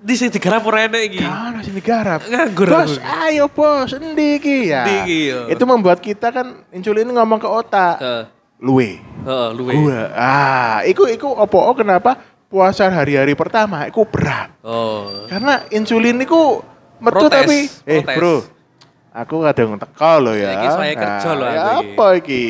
[0.00, 1.20] di sing digarap ora enek iki.
[1.20, 2.24] Kan masih digarap.
[2.24, 4.88] Nganggur Bos, ayo bos, endi iki ya.
[4.88, 5.40] Endi iki, ya.
[5.52, 8.00] Itu membuat kita kan insulin ngomong ke otak.
[8.00, 8.24] Heeh.
[8.64, 9.04] Luwe.
[9.04, 9.72] Heeh, luwe.
[9.76, 10.00] Gua.
[10.16, 12.16] Ah, iku iku opo kenapa
[12.48, 14.48] puasa hari-hari pertama iku berat.
[14.64, 15.28] Oh.
[15.28, 16.64] Karena insulin iku
[17.04, 18.16] metu Protes, tapi eh protes.
[18.16, 18.36] bro.
[19.10, 20.54] Aku kadang teko lo ya.
[20.54, 22.42] Iki saya kerja lho ya apa iki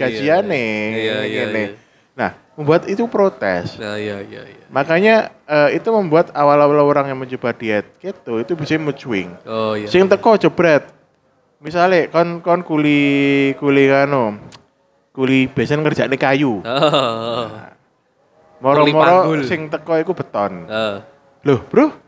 [0.00, 0.66] gajiane?
[0.96, 1.60] Iya, iya, ngene.
[1.60, 1.68] iya.
[2.16, 3.76] Nah, membuat itu protes.
[3.76, 4.64] Nah, iya iya iya.
[4.72, 9.36] Makanya eh, itu membuat awal-awal orang yang mencoba diet keto itu bisa swing.
[9.44, 9.84] Oh iya.
[9.92, 10.88] Sing teko jebret.
[11.60, 14.40] Misalnya kon kon kuli kuli anu
[15.12, 16.60] kuli biasanya ngerjakne kayu.
[18.56, 18.72] Oh.
[18.72, 19.44] Moro-moro panggul.
[19.44, 20.64] sing teko iku beton.
[20.64, 20.96] Heeh.
[21.44, 22.05] Loh, Bro.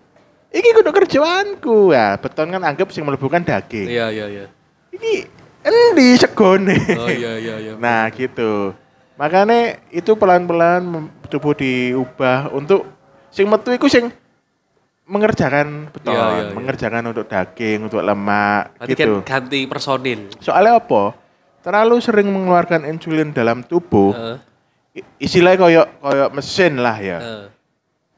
[0.49, 2.17] Iki kudu kerjaanku ya.
[2.17, 3.85] Beton kan anggap sing melebuhkan daging.
[3.87, 4.45] Iya iya iya.
[4.91, 5.15] Iki
[5.61, 6.77] endi segone.
[6.97, 7.73] Oh iya iya iya.
[7.83, 8.73] Nah, gitu.
[9.15, 10.83] Makanya itu pelan-pelan
[11.27, 12.87] tubuh diubah untuk
[13.29, 14.09] sing metu iku sing
[15.05, 16.53] mengerjakan beton, Iya, iya, iya.
[16.53, 19.13] mengerjakan untuk daging, untuk lemak Berarti gitu.
[19.21, 20.21] kan ganti personil.
[20.39, 21.17] Soalnya apa?
[21.65, 24.13] Terlalu sering mengeluarkan insulin dalam tubuh,
[24.93, 27.19] i- istilahnya koyok koyok mesin lah ya.
[27.19, 27.45] Heeh.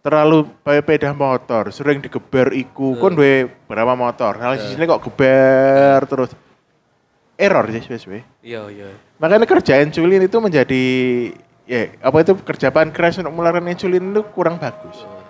[0.01, 6.01] Terlalu kayak sepeda motor, sering digeber iku, kon duwe berapa motor, salah sini kok geber
[6.09, 6.33] terus.
[7.37, 8.05] Error sih wis.
[8.41, 8.89] Iya iya.
[9.21, 10.85] Makanya kerja insulin itu menjadi
[11.69, 15.05] ya apa itu kerja pankreas untuk mengeluarkan insulin itu kurang bagus.
[15.05, 15.21] Oh,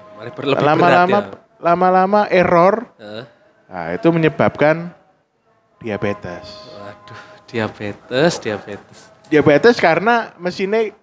[0.58, 1.34] Lama-lama ya.
[1.58, 3.24] lama-lama error, Heeh.
[3.66, 4.94] nah itu menyebabkan
[5.78, 6.46] diabetes.
[6.78, 8.98] Waduh, diabetes, diabetes.
[9.26, 10.94] Diabetes karena mesinnya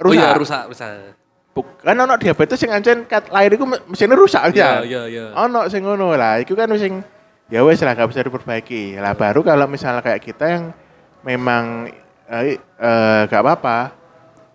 [0.00, 0.16] Oh rusak.
[0.16, 0.88] iya, rusak, rusak.
[1.50, 4.86] Buk- kan ono diabetes yang ancen kat lahir itu me- mesinnya rusak ya.
[4.86, 5.24] iya, iya.
[5.34, 7.02] Ono sing ngono lah, itu kan sing
[7.50, 8.94] ya wes lah gak bisa diperbaiki.
[8.96, 10.64] Lah baru kalau misalnya kayak kita yang
[11.26, 11.90] memang
[12.30, 13.98] eh, eh, gak apa-apa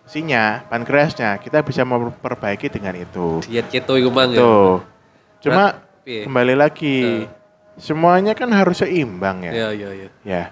[0.06, 3.44] sinya pankreasnya kita bisa memperbaiki dengan itu.
[3.44, 4.40] Diet keto iku mang ya.
[4.40, 4.80] Tuh.
[5.44, 6.24] Cuma piye?
[6.24, 7.28] kembali lagi
[7.76, 9.52] semuanya kan harus seimbang ya.
[9.52, 10.08] Iya, iya, iya.
[10.24, 10.42] Ya.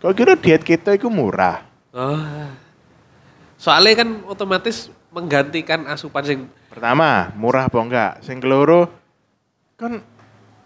[0.00, 1.60] Kok kira diet kita itu murah?
[1.92, 2.16] Oh.
[3.60, 6.38] Soalnya kan otomatis menggantikan asupan sing
[6.70, 8.12] Pertama, murah apa enggak?
[8.22, 8.86] Sing keloro
[9.74, 9.98] kan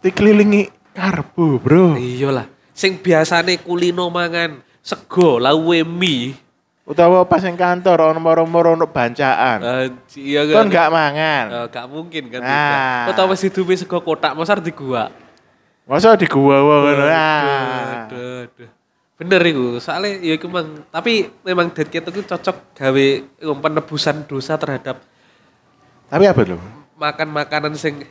[0.01, 1.97] dikelilingi karbo, Bro.
[1.97, 2.47] iya lah.
[2.77, 6.37] Sing biasane kulino mangan sego lawe mie.
[6.85, 9.65] Utawa pas yang kantor ono moro-moro untuk bancaan.
[9.65, 10.65] Anji, iya Kan kan.
[10.69, 11.45] enggak mangan.
[11.49, 12.41] Eh, gak mungkin kan.
[12.45, 13.09] Nah.
[13.09, 15.09] Utawa wis diduwe sego kotak mosar di gua.
[15.89, 17.01] Masa di gua gua ngono.
[17.01, 18.05] Aduh, Ah.
[18.05, 18.71] aduh, aduh.
[19.15, 23.07] Bener iku, soalnya ya iku mang, tapi memang diet keto itu cocok gawe
[23.39, 24.99] iku penebusan dosa terhadap
[26.05, 26.59] Tapi apa lho?
[26.95, 28.03] makan makanan sing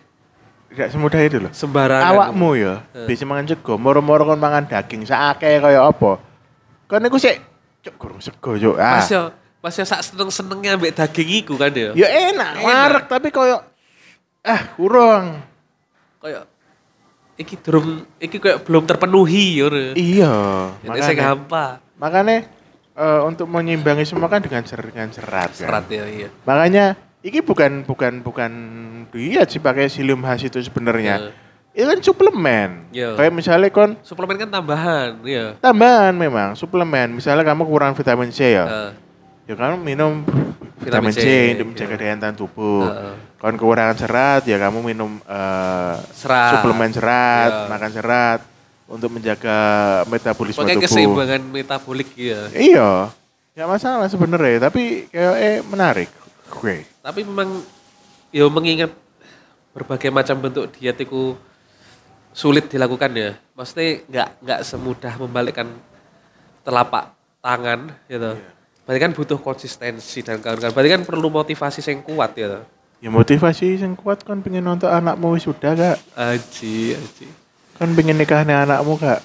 [0.71, 1.51] Tidak semudah itu loh.
[1.51, 2.07] sembarangan.
[2.07, 2.73] Awakmu ya,
[3.03, 6.23] bisa mangan sego, moro-moro kon mangan daging sakake kaya apa?
[6.87, 7.37] Kon niku sik
[7.83, 8.75] cuk gurung sego cuk.
[8.75, 8.97] Ah.
[8.97, 9.23] Mas yo,
[9.59, 11.91] mas yo sak seneng-senengnya ambek daging iku kan ya.
[11.93, 12.63] Ya enak, Enak.
[12.63, 13.59] warek tapi koyo
[14.41, 15.43] ah kurang.
[16.17, 16.47] Kayak
[17.33, 19.67] iki durung iki kayak belum terpenuhi yo.
[19.93, 20.33] Iya,
[20.85, 21.81] Ini saya gampang.
[21.97, 22.45] makanya
[22.93, 25.57] eh, untuk menyimbangi semua kan dengan ser dengan serat, kan.
[25.57, 26.29] Serat ya iya.
[26.45, 28.51] Makanya iki bukan bukan bukan
[29.09, 31.33] diet sih pakai psyllium has itu sebenarnya.
[31.73, 32.69] Itu kan suplemen.
[32.93, 33.17] Iya.
[33.17, 35.57] Kayak misalnya kon Suplemen kan tambahan, iya.
[35.57, 37.17] tambahan memang suplemen.
[37.17, 38.65] Misalnya kamu kurang vitamin C ya.
[38.69, 38.91] Heeh.
[39.49, 40.21] Ya kamu minum
[40.83, 42.01] Vitamin vitamin C, C, untuk menjaga iya.
[42.03, 42.81] daya tahan tubuh.
[42.85, 43.15] Heeh.
[43.39, 46.51] Kon kekurangan serat ya kamu minum eh, Serat.
[46.59, 47.67] suplemen serat, Iya.
[47.67, 48.39] makan serat
[48.85, 49.57] untuk menjaga
[50.07, 50.85] metabolisme Pakai tubuh.
[50.87, 52.39] keseimbangan metabolik ya.
[52.51, 52.89] Iya,
[53.53, 56.09] nggak masalah sebenarnya, tapi kayak eh menarik.
[56.47, 56.85] Gue.
[57.01, 57.63] Tapi memang
[58.29, 58.91] ya mengingat
[59.73, 61.33] berbagai macam bentuk diet itu
[62.31, 63.31] sulit dilakukan ya.
[63.53, 65.67] Maksudnya nggak nggak semudah membalikkan
[66.61, 67.11] telapak
[67.41, 68.39] tangan gitu.
[68.83, 70.71] Berarti kan butuh konsistensi dan kawan-kawan.
[70.71, 72.63] Berarti kan perlu motivasi yang kuat ya.
[72.99, 75.97] Ya motivasi yang kuat kan pengen nonton anakmu sudah kak.
[76.13, 77.25] Aji, aji.
[77.75, 79.23] Kan pengen nikahin anakmu kak.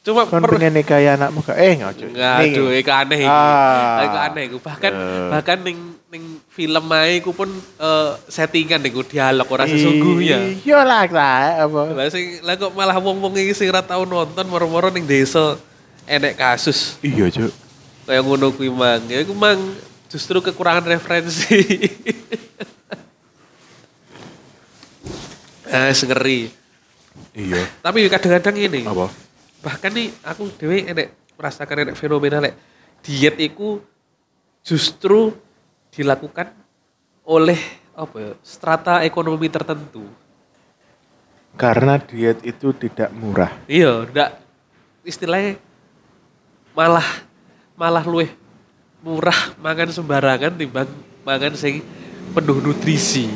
[0.00, 1.56] Cuma Kan per- pengen nikahi anakmu kak.
[1.56, 2.06] Eh ngojo.
[2.08, 3.32] Aduh, itu aneh iku.
[3.32, 4.00] Ah.
[4.00, 4.56] Iku aneh iku.
[4.60, 5.28] Bahkan Ya.
[5.28, 10.62] bahkan ning ning film ae iku pun eh, settingan iku dialog ora sesungguhnya.
[10.62, 11.80] Iya lah lah apa.
[11.90, 15.58] Lah sing lah kok malah wong-wong iki sing ora tau nonton moro-moro ning desa
[16.06, 17.65] enek kasus Iya cuk.
[18.06, 19.02] Kaya ngono kuwi mang.
[19.10, 19.58] Ya iku mang
[20.06, 21.58] justru kekurangan referensi.
[25.66, 26.48] eh ngeri.
[27.36, 27.62] Iya.
[27.82, 28.86] Tapi kadang-kadang ini.
[28.86, 29.10] Apa?
[29.60, 32.54] Bahkan nih aku dewe enek merasakan enek fenomena lek
[33.04, 33.82] diet itu
[34.64, 35.34] justru
[35.92, 36.50] dilakukan
[37.26, 37.58] oleh
[37.96, 40.04] apa ya, strata ekonomi tertentu.
[41.56, 43.48] Karena diet itu tidak murah.
[43.64, 44.30] Iya, ndak
[45.06, 45.56] istilahnya
[46.76, 47.06] malah
[47.76, 48.32] malah luwih
[49.04, 50.88] murah mangan sembarangan timbang
[51.22, 51.84] mangan sing
[52.32, 53.30] penuh nutrisi.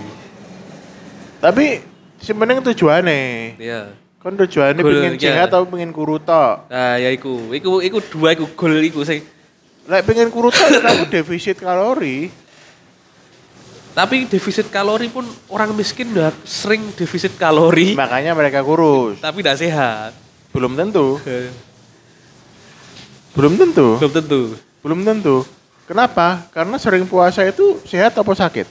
[1.40, 1.80] Tapi
[2.20, 3.56] sebenarnya tujuannya.
[3.56, 3.82] Iya.
[4.20, 5.32] Kon Goal, pengen iya.
[5.32, 6.68] sehat atau pengen kuru tok?
[6.68, 7.48] Nah, ya iku.
[7.56, 9.24] Iku iku dua iku gol iku sing
[9.88, 12.28] Lek pengen kuru tok ya kamu defisit kalori.
[13.90, 19.18] tapi defisit kalori pun orang miskin udah sering defisit kalori Makanya mereka kurus.
[19.18, 20.14] tapi tidak sehat.
[20.54, 21.18] Belum tentu.
[23.34, 23.98] Belum tentu.
[23.98, 24.40] Belum tentu.
[24.80, 25.36] Belum tentu.
[25.86, 26.46] Kenapa?
[26.54, 28.66] Karena sering puasa itu sehat apa sakit?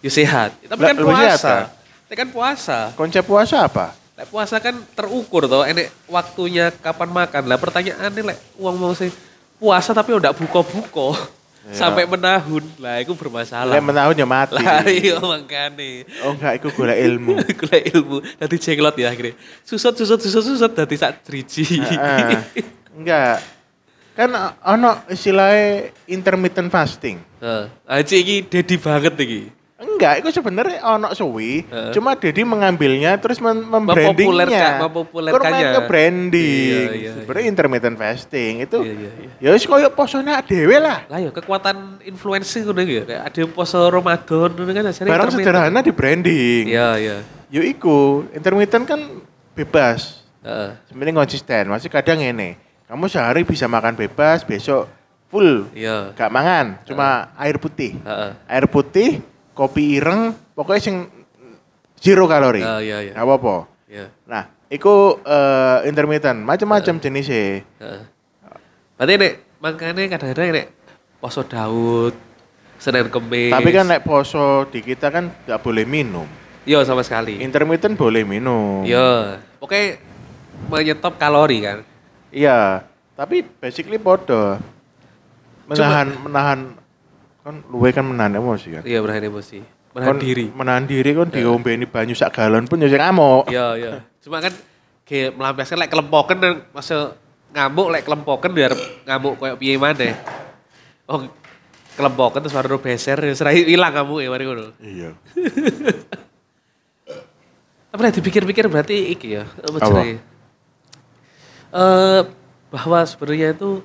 [0.00, 0.50] Ya sehat.
[0.64, 1.48] Tapi kan lebih sehat, puasa.
[1.54, 1.64] kan?
[2.06, 2.78] Tapi kan puasa.
[2.98, 3.86] Konsep puasa apa?
[4.18, 7.42] Lek puasa kan terukur toh, enek waktunya kapan makan.
[7.46, 9.08] Lah pertanyaannya lek uang mau sih
[9.56, 11.76] puasa tapi udah buka-buka Iya.
[11.76, 12.64] sampai menahun.
[12.80, 13.76] Lah itu bermasalah.
[13.76, 14.56] Lek menahun ya mati.
[14.56, 16.08] Lah iya makane.
[16.24, 17.36] Oh enggak, itu gula ilmu.
[17.60, 19.36] Gula ilmu dadi jenglot ya akhirnya.
[19.62, 21.78] Susut susut susut susut dadi sak driji.
[21.78, 22.40] Heeh.
[22.92, 23.38] Enggak.
[24.12, 24.30] Kan
[24.60, 27.22] ono istilahnya intermittent fasting.
[27.40, 27.64] Heeh.
[27.86, 29.42] Aji iki dedi banget iki.
[29.80, 31.64] Enggak, itu sebenarnya ono suwi.
[31.64, 31.92] Heeh.
[31.96, 34.68] Cuma Dedi mengambilnya terus mem Mempopulerkan- membrandingnya.
[34.76, 35.68] mempopulerkannya.
[35.72, 36.84] Ke branding.
[36.84, 39.30] Iya, iya, sebenarnya intermittent fasting itu Iya iya iya.
[39.40, 41.08] ya wis koyo posone dhewe lah.
[41.08, 43.04] Lah ya kekuatan influencer ngono iki ya.
[43.08, 46.64] Kayak ada yang poso Ramadan ngono kan asalnya Barang sederhana di branding.
[46.68, 47.16] Iya iya.
[47.48, 49.00] Yo iku, intermittent kan
[49.56, 50.28] bebas.
[50.44, 50.76] Heeh.
[50.92, 51.72] Sebenarnya konsisten.
[51.72, 52.52] Masih kadang ini.
[52.90, 54.90] Kamu sehari bisa makan bebas, besok
[55.30, 56.10] full Iya.
[56.18, 57.94] gak mangan, cuma air putih.
[58.02, 58.30] Heeh.
[58.50, 59.22] Air putih,
[59.54, 60.96] kopi ireng, pokoknya sing
[62.02, 62.66] zero kalori.
[62.66, 63.14] Ah, iya iya.
[63.14, 63.56] Gak apa-apa.
[63.86, 64.10] Iya.
[64.26, 64.90] Nah, itu
[65.22, 67.62] eh, intermittent, macam-macam jenisnya.
[67.62, 68.02] Heeh.
[68.98, 69.32] Berarti nek
[69.62, 70.66] makanya kadang-kadang nek
[71.22, 72.14] poso Daud,
[72.82, 73.54] Senin Kemis.
[73.54, 76.26] Tapi kan nek poso di kita kan gak boleh minum.
[76.66, 77.38] Iya sama sekali.
[77.38, 78.82] Intermittent boleh minum.
[78.82, 79.38] Iya.
[79.62, 80.02] Oke
[80.66, 81.86] menyetop kalori kan.
[82.30, 82.86] Iya,
[83.18, 84.58] tapi basically podo.
[85.66, 86.58] Menahan menahan
[87.40, 88.82] kan luwe kan menahan emosi kan.
[88.86, 89.58] Iya menahan emosi.
[89.94, 90.46] Menahan Kon diri.
[90.50, 93.50] Menahan diri kan diombeni banyu sak galon pun ya sing ngamuk.
[93.50, 93.90] Iya iya.
[94.22, 94.54] Cuma kan
[95.02, 97.18] kayak melampiaskan lek kelempoken dan masa
[97.50, 98.72] ngamuk lek kelempoken biar
[99.06, 100.14] ngamuk kayak piye maneh.
[101.10, 101.26] Oh
[101.98, 104.70] kelempoken terus baru beser ya serai hilang kamu ya mari ngono.
[104.78, 105.10] Iya.
[107.90, 109.86] Tapi nek dipikir-pikir berarti iki ya apa Apa?
[109.90, 110.29] jenenge?
[111.70, 112.20] Eh
[112.70, 113.82] bahwa sebenarnya itu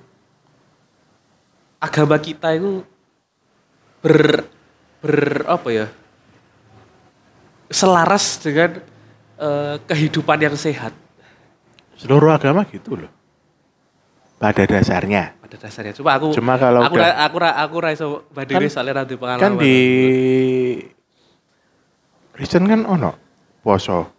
[1.77, 2.81] agama kita itu
[4.01, 4.45] ber
[5.01, 5.15] ber
[5.45, 5.88] apa ya?
[7.65, 8.77] selaras dengan
[9.36, 10.93] eh, kehidupan yang sehat
[11.95, 13.09] Seluruh agama gitu loh.
[14.38, 15.33] Pada dasarnya.
[15.39, 15.95] pada dasarnya.
[15.95, 19.15] Coba aku Cuma kalau aku udah- aku ra, aku ra iso bandingin Kan- soalnya nanti
[19.15, 19.41] pengalaman.
[19.41, 19.75] Kan di
[22.31, 23.15] Kristen kan ono
[23.63, 24.14] poso.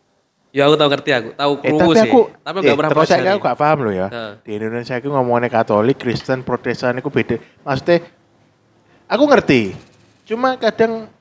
[0.57, 2.09] Ya aku tahu ngerti aku, tahu Eh, tapi sih.
[2.09, 4.09] aku, tapi eh, enggak pernah saya aku gak paham loh ya.
[4.09, 4.33] Heeh.
[4.41, 7.37] Di Indonesia aku ngomongnya Katolik, Kristen, Protestan itu beda.
[7.61, 8.09] Maksudnya,
[9.05, 9.77] aku ngerti.
[10.25, 11.13] Cuma kadang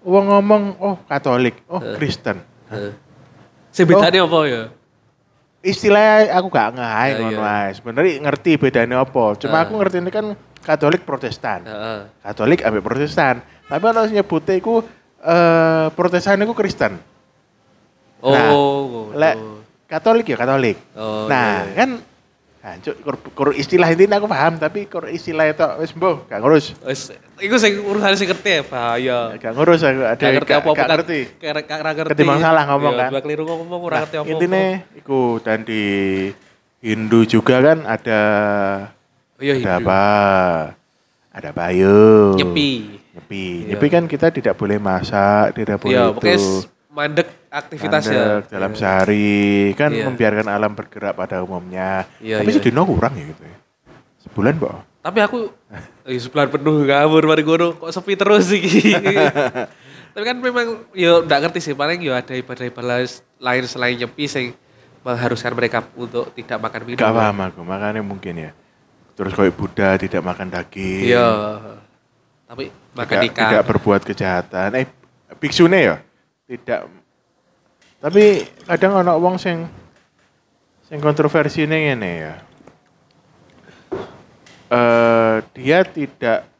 [0.00, 2.00] uang ngomong, oh Katolik, oh Heeh.
[2.00, 2.40] Kristen.
[2.72, 2.96] Heeh.
[3.76, 4.62] Sing bedane apa ya?
[5.60, 7.76] Istilahnya aku gak ngai Ya, ngono iya.
[7.76, 9.36] Sebenarnya ngerti bedanya apa.
[9.36, 9.68] Cuma Heeh.
[9.68, 10.32] aku ngerti ini kan
[10.64, 11.60] Katolik Protestan.
[11.68, 12.08] Heeh.
[12.24, 13.44] Katolik ambil Protestan.
[13.68, 14.80] Tapi kalau nyebutnya iku
[15.20, 17.11] eh Protestan itu Kristen.
[18.22, 19.18] Oh, Nah.
[19.18, 19.34] Lek
[19.90, 20.78] Katolik ya Katolik.
[20.96, 21.76] Oh, nah, iya, iya.
[21.76, 21.90] kan
[22.62, 26.78] Hancur, kur, kur istilah ini aku paham, tapi kur istilah itu wis mbuh, gak ngurus.
[26.86, 27.10] Wes,
[27.42, 29.18] iku sing urusan sing ngerti ya, bahaya.
[29.34, 31.20] Gak ngurus aku ada Gak ngerti apa-apa gak ngerti.
[31.42, 32.10] Gak ngerti.
[32.14, 33.10] Ketimbang salah ngomong Iya, kan.
[33.10, 34.30] Dua keliru ngomong ora Nah, ngerti apa-apa.
[34.30, 34.62] intinya
[34.94, 35.82] iku dan di
[36.78, 38.20] Hindu juga kan ada
[39.42, 40.02] Iya, ada apa?
[41.34, 42.38] Ada payung.
[42.38, 42.70] Nyepi.
[43.10, 43.44] Nyepi.
[43.66, 43.68] Iya.
[43.74, 46.54] Nyepi kan kita tidak boleh masak, tidak boleh Iya, pokoknya itu.
[46.94, 48.40] mandek aktivitas ya.
[48.48, 48.78] Dalam Iya.
[48.80, 49.36] sehari
[49.76, 50.08] kan Iya.
[50.08, 52.08] membiarkan alam bergerak pada umumnya.
[52.18, 52.56] Iya, Tapi iya.
[52.56, 53.56] sedino kurang ya gitu ya.
[54.24, 54.72] Sebulan kok.
[55.02, 55.38] Tapi aku
[56.08, 58.96] eh, sebulan penuh ngawur mari ngono kok sepi terus iki.
[60.12, 63.04] Tapi kan memang yo ndak ngerti sih paling yo ada ibadah-ibadah
[63.40, 64.52] lain selain nyepi sing
[65.02, 67.00] mengharuskan mereka untuk tidak makan minum.
[67.02, 68.50] Gak paham aku, makanya mungkin ya.
[69.18, 71.10] Terus kayak Buddha tidak makan daging.
[71.10, 71.28] Iya.
[72.46, 73.50] Tapi makan tidak, ikan.
[73.50, 74.68] tidak berbuat kejahatan.
[74.78, 74.86] Eh,
[75.42, 75.96] biksune ya?
[76.46, 77.01] Tidak.
[78.02, 79.62] Tapi kadang ono wong sing
[80.90, 82.34] sing kontroversi ini ngene ya.
[84.74, 86.50] Eh dia tidak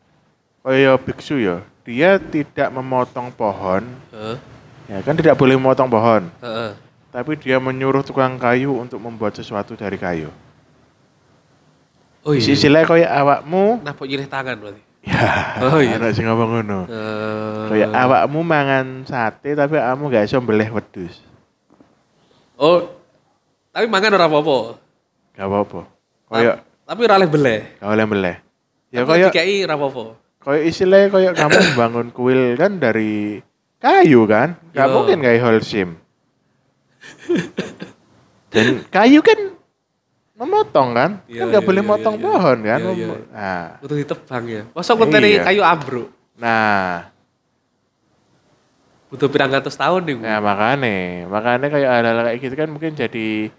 [0.62, 1.58] kaya biksu ya.
[1.82, 3.82] Dia tidak memotong pohon.
[4.14, 4.38] Heeh.
[4.86, 6.30] Ya kan tidak boleh memotong pohon.
[6.38, 6.78] Heeh.
[7.10, 10.30] Tapi dia menyuruh tukang kayu untuk membuat sesuatu dari kayu.
[12.22, 12.54] Oh iya.
[12.54, 13.82] Istilahnya kaya awakmu.
[13.82, 14.82] Nah, nyilih tangan berarti.
[15.02, 15.96] Ya, Oh iya.
[15.98, 16.86] Ada sing ngomong ngono.
[16.86, 21.31] Eh, Kayak awakmu mangan sate tapi awakmu gak iso mbeleh wedhus.
[22.62, 22.78] Oh.
[23.72, 24.56] Tapi mangan ora apa-apa.
[25.34, 25.80] Gak apa-apa.
[26.30, 26.56] Kayak
[26.86, 27.60] Tapi ora oleh beleh.
[27.80, 28.36] gak oleh mbeleh.
[28.92, 30.04] Ya Tapi kayak dikai ora apa-apa.
[30.42, 33.38] kayak istilahnya kayak kamu membangun kuil kan dari
[33.78, 34.94] kayu kan, nggak Yo.
[34.94, 35.88] mungkin kayak Holcim.
[38.52, 39.38] Dan kayu kan
[40.36, 42.22] memotong kan, Iya, kan nggak iya, boleh iya, motong iya.
[42.22, 42.80] pohon kan.
[42.82, 43.06] Iya, iya.
[43.32, 44.62] Nah, Butuh ditebang ya.
[44.74, 45.42] Masa Iya.
[45.46, 46.08] kayu ambruk.
[46.36, 47.11] nah,
[49.12, 50.16] Butuh pirang ratus tahun nih.
[50.24, 50.96] Nah makanya,
[51.28, 53.52] makanya kayak hal-hal kayak gitu kan mungkin jadi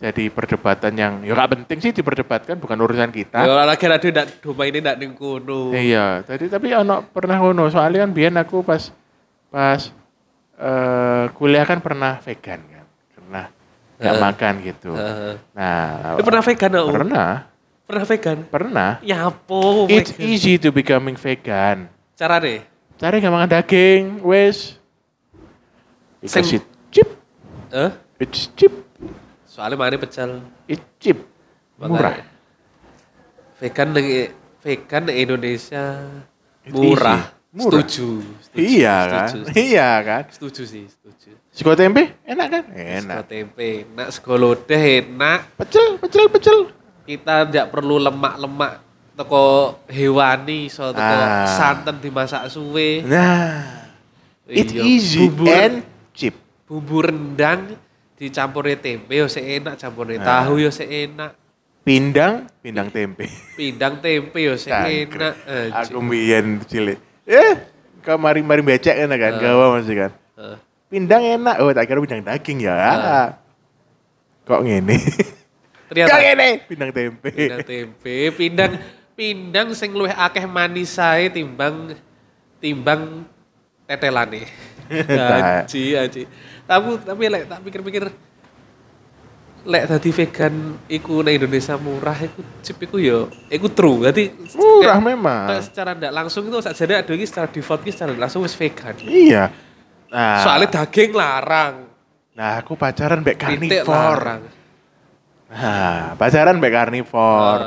[0.00, 3.42] jadi perdebatan yang ya gak penting sih diperdebatkan bukan urusan kita.
[3.42, 5.74] Ya lagi ada ndak domba ini ndak ning kono.
[5.74, 8.88] Iya, tadi tapi ono pernah ngono soalnya kan biyen aku pas
[9.50, 9.92] pas
[10.56, 12.86] eh kuliah kan pernah vegan kan.
[13.12, 13.44] Pernah
[14.00, 14.24] nggak Heeh.
[14.24, 14.90] makan gitu.
[14.96, 15.34] Heeh.
[15.52, 16.88] Nah, Lu pernah vegan, oh?
[16.88, 17.30] pernah,
[17.84, 18.38] Pernah vegan?
[18.48, 18.90] pernah.
[19.04, 19.60] Ya apa
[19.92, 20.24] It's vegan?
[20.24, 21.92] easy to becoming vegan.
[22.16, 22.64] Cara deh.
[22.96, 24.79] Cari gak makan daging, wes.
[26.20, 27.08] It's cheap,
[27.70, 27.90] Eh?
[28.20, 28.72] it's cheap,
[29.46, 30.44] Soalnya mana pecel.
[30.66, 31.16] it's cheap,
[31.78, 32.20] murah.
[33.56, 34.06] Vegan neng
[34.60, 35.84] vegan Indonesia
[36.60, 37.32] It's murah.
[37.50, 37.82] Murah.
[37.82, 38.08] Setuju.
[38.46, 40.22] setuju, Iya kan, Setuju, iya kan.
[40.30, 41.30] setuju sih, setuju.
[41.50, 42.62] Sego tempe enak kan?
[42.70, 43.18] Sego Enak.
[43.26, 45.40] tempe enak, sego lodeh enak.
[45.58, 46.58] Pecel, pecel, pecel.
[47.02, 48.72] Kita tidak perlu lemak-lemak
[49.18, 49.42] toko
[49.90, 51.50] hewani, so toko Ah.
[51.50, 53.02] santan dimasak suwe.
[53.02, 53.90] Nah,
[54.46, 55.89] it's Iya, easy bumbu, and.
[56.70, 57.74] Bumbu rendang
[58.14, 60.46] dicampurnya tempe yo enak, campurnya Ah.
[60.46, 61.34] tahu yo enak.
[61.82, 63.26] Pindang, pindang tempe.
[63.58, 65.10] Pindang tempe yo Cangkrik.
[65.10, 65.34] enak.
[65.74, 67.02] Aku mbiyen cilik.
[67.26, 67.58] Eh,
[68.06, 69.40] kau mari-mari becek kan kan, Ah.
[69.42, 70.12] gawa masih kan.
[70.38, 70.56] Eh,
[70.86, 72.74] Pindang enak, oh tak kira pindang daging ya.
[72.78, 73.28] Ah.
[74.46, 74.94] Kok ngene?
[75.90, 76.48] Ternyata Kok ngene?
[76.70, 77.30] Pindang tempe.
[77.34, 78.72] pindang tempe, pindang
[79.18, 81.98] pindang sing luwih akeh manisae timbang
[82.62, 83.26] timbang
[83.90, 84.46] tetelane.
[84.90, 85.62] Nah.
[85.62, 86.22] Aji, aji.
[86.62, 88.04] Tapi tapi lek tak pikir-pikir
[89.60, 90.54] lek dadi vegan
[90.88, 94.06] iku nang Indonesia murah iku chip iku yo iku true.
[94.06, 95.46] Dadi Murah kayak- memang.
[95.46, 98.94] kayak secara ndak langsung itu sakjane ada iki secara default iki secara langsung wis vegan.
[99.00, 99.52] Iya.
[100.10, 101.86] Nah, Soalnya daging larang,
[102.34, 103.86] nah aku pacaran mbek karnivor.
[103.86, 104.42] larang.
[105.46, 107.58] Nah, pacaran mbek karnivor.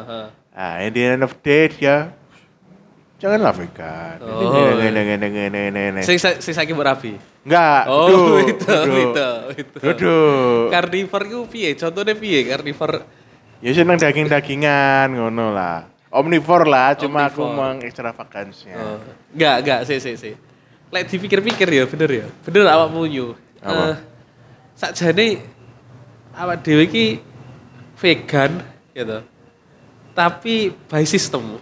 [0.51, 2.11] Nah, in the end of day dia
[3.24, 4.19] janganlah vegan.
[4.19, 4.59] Ini
[5.95, 6.03] Oh.
[6.03, 7.15] Sing sing saiki mbok rapi.
[7.47, 8.84] Enggak, Oh, duduk, itu, duduk.
[8.91, 9.30] itu,
[9.63, 9.78] itu.
[9.80, 10.63] Duduk.
[10.69, 11.69] Carnivore itu piye?
[11.74, 12.99] Contohnya piye carnivore?
[13.63, 15.88] Ya seneng daging-dagingan ngono lah.
[16.11, 17.80] Omnivore lah, cuma aku Omnivore.
[17.80, 18.76] mengekstravagansnya.
[18.76, 18.99] Oh.
[19.32, 20.34] Enggak, enggak, sih, sih, sih.
[20.91, 22.28] Lek dipikir-pikir ya, bener ya.
[22.43, 23.34] Bener awak munyu.
[23.63, 23.71] Apa?
[23.74, 23.95] Eh,
[24.76, 25.41] sakjane
[26.36, 27.17] awak dhewe iki
[27.97, 28.61] vegan
[28.93, 29.24] gitu.
[30.13, 31.57] Tapi by system.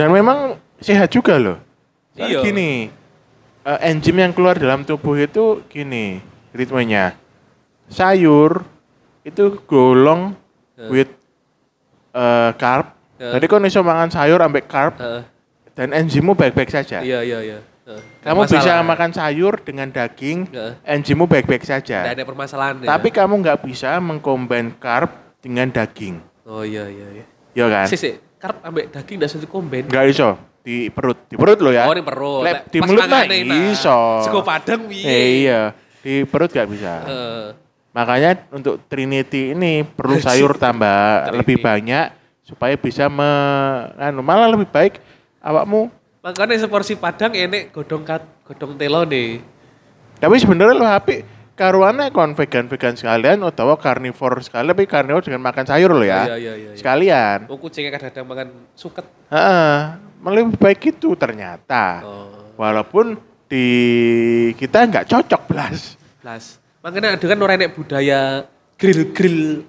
[0.00, 1.60] Dan memang sehat juga loh.
[2.16, 2.40] Iya.
[2.40, 2.88] Gini,
[3.68, 6.24] eh, enzim yang keluar dalam tubuh itu gini
[6.56, 7.20] ritmenya.
[7.92, 8.64] Sayur
[9.20, 10.32] itu golong
[10.80, 10.88] Eh.
[10.88, 11.10] with
[12.16, 12.96] eh, carb.
[13.20, 13.28] Eh.
[13.28, 15.20] Jadi kau iso mangan sayur ambek carb Heeh.
[15.76, 17.04] dan enzimmu baik-baik saja.
[17.04, 17.58] iya, iya, iya.
[18.24, 20.80] Kamu bisa makan sayur dengan daging, Heeh.
[20.88, 22.08] enzimmu baik-baik saja.
[22.08, 22.88] ada permasalahan ya.
[22.96, 25.12] Tapi kamu nggak bisa mengcombine carb
[25.44, 26.24] dengan daging.
[26.48, 27.24] Oh iya, iya, iya.
[27.52, 27.84] Ya kan?
[27.84, 28.29] Sih.
[28.40, 29.84] Karep ambek daging ndak bisa dikomben.
[29.92, 30.30] Nggak iso
[30.60, 31.88] di perut, di perut lo ya.
[31.88, 32.44] Oh, ini perut.
[32.44, 33.24] Lek di pas mulut mah
[33.72, 34.00] iso.
[34.24, 35.04] Sego padang piye?
[35.04, 35.60] Eh, iya,
[36.04, 36.94] di perut nggak bisa.
[37.04, 37.44] Heeh.
[37.90, 41.38] Makanya untuk Trinity ini perlu sayur tambah Trinity.
[41.42, 42.06] lebih banyak
[42.46, 43.30] supaya bisa me,
[43.98, 45.02] anu, malah lebih baik
[45.42, 45.90] awakmu.
[46.20, 49.42] Makanya seporsi padang enek godong kat, godong telo nih.
[50.20, 55.68] Tapi sebenarnya lo apik karuannya kon vegan-vegan sekalian atau carnivore sekalian tapi carnivore dengan makan
[55.68, 56.24] sayur lo ya.
[56.24, 56.78] Iya, iya, iya, iya.
[56.80, 57.38] Sekalian.
[57.52, 59.04] Oh kucingnya kadang-kadang makan suket.
[59.28, 59.72] Heeh,
[60.24, 62.00] lebih baik itu ternyata.
[62.00, 63.66] Oh, Walaupun di
[64.56, 66.00] kita nggak cocok belas.
[66.24, 66.44] plus.
[66.80, 68.48] Makanya ada kan orang enek budaya
[68.80, 69.68] grill-grill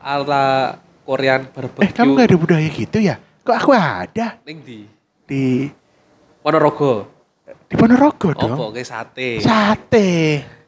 [0.00, 1.84] ala Korean barbecue.
[1.84, 3.20] Eh kamu nggak ada budaya gitu ya?
[3.44, 4.88] Kok aku ada Ning di
[5.28, 5.68] di
[6.40, 7.04] Ponorogo.
[7.68, 8.56] di Ponorogo dong.
[8.56, 9.44] Opo kayak sate.
[9.44, 10.08] Sate.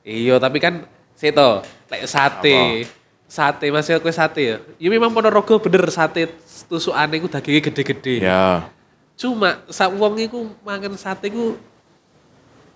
[0.04, 1.60] Iya, tapi kan seto,
[1.92, 2.88] lek sate.
[3.30, 4.56] Sate masih kue sate ya.
[4.74, 6.34] Ya memang Ponorogo bener sate
[6.66, 8.26] tusukane iku dagingnya gede-gede.
[8.26, 8.66] Ya.
[9.14, 11.54] Cuma sak wong iku mangan sate iku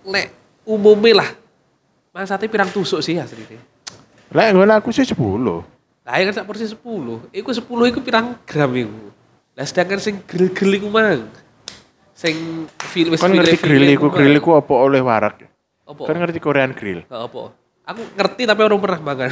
[0.07, 0.31] lek
[0.63, 1.27] umume lah.
[2.15, 3.59] Mangan sate pirang tusuk sih asline.
[4.31, 5.19] Lah ngono aku sih 10.
[6.07, 6.79] Lah ya kan sak porsi 10.
[7.35, 9.11] Iku 10 iku pirang gram iku.
[9.59, 11.27] Lah sedangkan sing grill-grill iku mang.
[12.15, 15.43] Sing fil wis Kan ngerti grill iku grill iku apa oleh warak.
[15.85, 16.01] Apa?
[16.03, 17.05] Kan ngerti Korean grill.
[17.05, 17.43] Nggak apa?
[17.85, 19.29] Aku ngerti tapi orang pernah makan.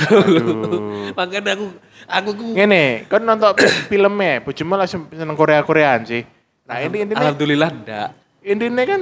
[1.18, 1.66] Makanya aku
[2.06, 3.58] aku ku Ngene, kan nonton
[3.90, 6.22] filmnya, bojomu langsung seneng Korea-Koreaan sih.
[6.64, 8.10] Nah, ini intinya Alhamdulillah enggak.
[8.40, 9.02] intinya kan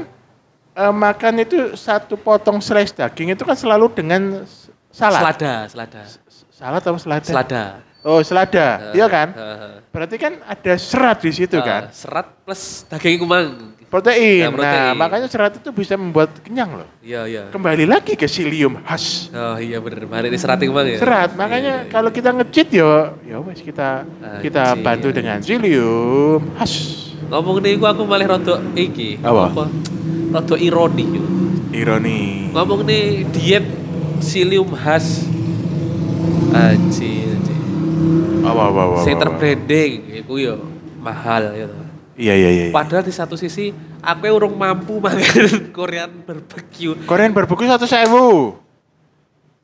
[0.74, 4.48] eh, makan itu satu potong slice daging itu kan selalu dengan
[4.88, 5.20] salad.
[5.20, 6.02] Selada, selada.
[6.50, 7.28] Salad atau selada?
[7.28, 7.64] Selada.
[8.02, 8.96] Oh, selada.
[8.96, 9.30] Iya kan?
[9.30, 9.74] Heeh.
[9.92, 11.92] Berarti kan ada serat di situ Eh, kan?
[11.92, 13.76] Serat plus daging iku mang.
[13.92, 14.48] Protein.
[14.48, 14.88] Ya, protein.
[14.88, 16.88] Nah, makanya serat itu bisa membuat kenyang loh.
[17.04, 17.44] Iya, iya.
[17.52, 19.28] Kembali lagi ke psyllium khas.
[19.36, 20.98] Oh iya bener, hari ini serat bang ya.
[21.04, 21.92] Serat, makanya Iya, iya.
[21.92, 24.08] kalau kita nge-cheat ya, ya wes kita
[24.40, 24.84] kita Anjir.
[24.88, 26.74] bantu dengan psyllium khas.
[27.28, 29.20] Ngomong nih, aku aku malah rodok iki.
[29.20, 29.68] Apa?
[30.40, 31.06] Rodok ironi.
[31.12, 31.24] yo.
[31.76, 32.48] Ironi.
[32.56, 33.68] Ngomong nih diet
[34.24, 35.28] psyllium khas.
[36.56, 37.60] Anjir, anjir.
[38.48, 38.96] Apa apa apa.
[39.04, 39.24] Sing apa.
[39.28, 40.64] terbranding, iku yo
[41.04, 41.81] mahal ya.
[42.12, 42.20] Toh.
[42.20, 42.66] Iya iya iya.
[42.70, 46.94] Padahal di satu sisi aku urung mampu makan Korean barbecue.
[47.08, 48.60] Korean barbecue satu sewu.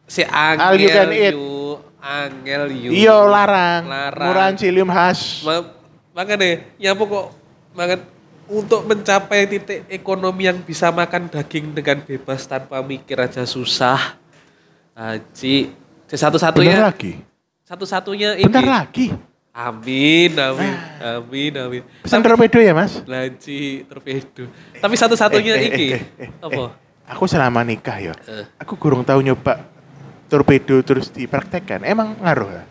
[0.08, 1.36] Si angel you can eat.
[1.36, 2.89] yu, angel yu.
[2.95, 3.84] Iya larang.
[3.86, 4.28] Larang.
[4.32, 5.43] Murahan psyllium khas.
[5.43, 5.68] Ma-
[6.16, 7.28] makanya nyapu kok
[7.76, 8.00] makan
[8.48, 14.16] untuk mencapai titik ekonomi yang bisa makan daging dengan bebas tanpa mikir aja susah.
[14.95, 15.70] Haji,
[16.08, 17.22] Bentar satu-satunya lagi.
[17.68, 18.48] satu-satunya ini.
[18.48, 19.12] Bentar lagi.
[19.58, 21.82] Amin, amin, amin, amin.
[22.05, 23.01] Pesan torpedo ya mas?
[23.10, 24.45] Lanci torpedo.
[24.78, 25.88] Tapi satu-satunya Eh, eh, iki.
[25.97, 26.78] eh, eh, Apa?
[27.10, 28.14] Aku selama nikah ya.
[28.30, 28.45] Eh.
[28.62, 29.66] Aku kurang tahu nyoba
[30.30, 31.82] torpedo terus dipraktekkan.
[31.89, 32.64] Emang ngaruh ya?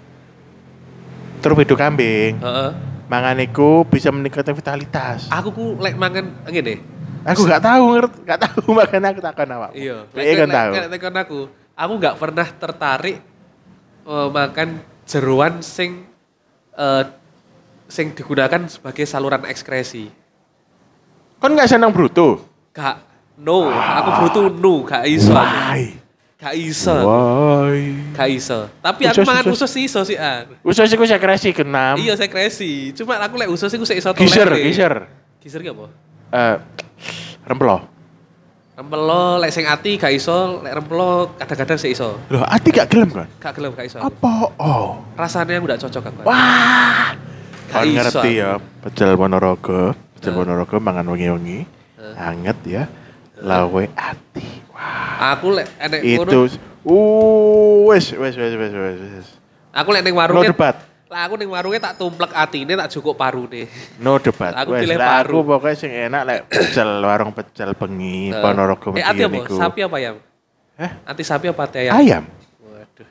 [1.43, 2.39] Torpedo kambing.
[2.39, 2.71] Heeh.
[3.11, 5.27] Mangan iku bisa meningkatkan vitalitas.
[5.35, 6.87] Aku ku lek mangan ngene.
[7.27, 9.75] Aku gak tahu ngerti, gak tahu makanya aku takkan awak.
[9.75, 10.71] Iya, Iya kan tahu.
[10.87, 11.39] Lek aku,
[11.75, 13.19] aku nggak pernah tertarik
[14.07, 14.69] eh, makan
[15.03, 16.07] jeruan sing
[16.77, 17.03] eh,
[17.87, 20.09] sing digunakan sebagai saluran ekskresi.
[21.37, 22.41] Kon gak senang bruto?
[22.73, 22.97] Gak,
[23.39, 25.33] no, aku butuh no, gak iso.
[25.33, 25.45] aku.
[25.45, 25.83] Why?
[26.37, 27.81] Gak iso, Why?
[28.13, 28.69] gak iso.
[28.85, 29.61] Tapi aku Usus, mangan usus.
[29.65, 30.45] usus iso sih an.
[30.61, 31.97] Usus iku saya kreasi kenam.
[31.97, 32.93] Iya saya kresi.
[32.93, 34.95] Cuma aku lek usus iku sik iso Giser, giser.
[35.41, 35.89] Giser ki apa?
[36.37, 36.57] Eh,
[37.41, 37.89] rempelo.
[38.77, 42.21] Rempelo lek sing ati gak iso, lek rempelo kadang-kadang sik iso.
[42.29, 43.25] Loh, ati gak gelem kan?
[43.41, 44.05] Gak gelem gak iso.
[44.05, 44.53] Apa?
[44.61, 45.01] Oh.
[45.17, 46.21] Rasanya gak cocok aku.
[46.29, 47.17] Wah.
[47.73, 49.97] Gak iso ngerti ya, pecel Ponorogo.
[50.21, 50.37] Pecel.
[50.37, 51.65] Ponorogo mangan wengi-wengi.
[51.97, 52.21] Eh.
[52.21, 52.85] Anget ya.
[53.41, 54.45] Lawe ati.
[54.69, 55.33] Wah.
[55.41, 56.41] Aku lek enek ngono, Itu
[56.85, 59.27] uh wes wes wes wes wes.
[59.73, 60.77] aku lek ning No warungnya debat.
[61.07, 63.71] Lah aku ning warungnya tak tumplek atine tak cukup parune.
[64.03, 64.51] No debat.
[64.59, 65.39] Aku pilih paru.
[65.39, 68.43] aku pokoknya sing enak lek pecel warung pecel bengi Eh.
[68.43, 69.47] Ponorogo Eh ati apa?
[69.47, 70.19] Sapi apa ayam?
[70.75, 70.91] Hah?
[71.07, 71.95] Ati sapi apa ati ayam?
[71.95, 72.25] Ayam.
[72.59, 73.09] Waduh.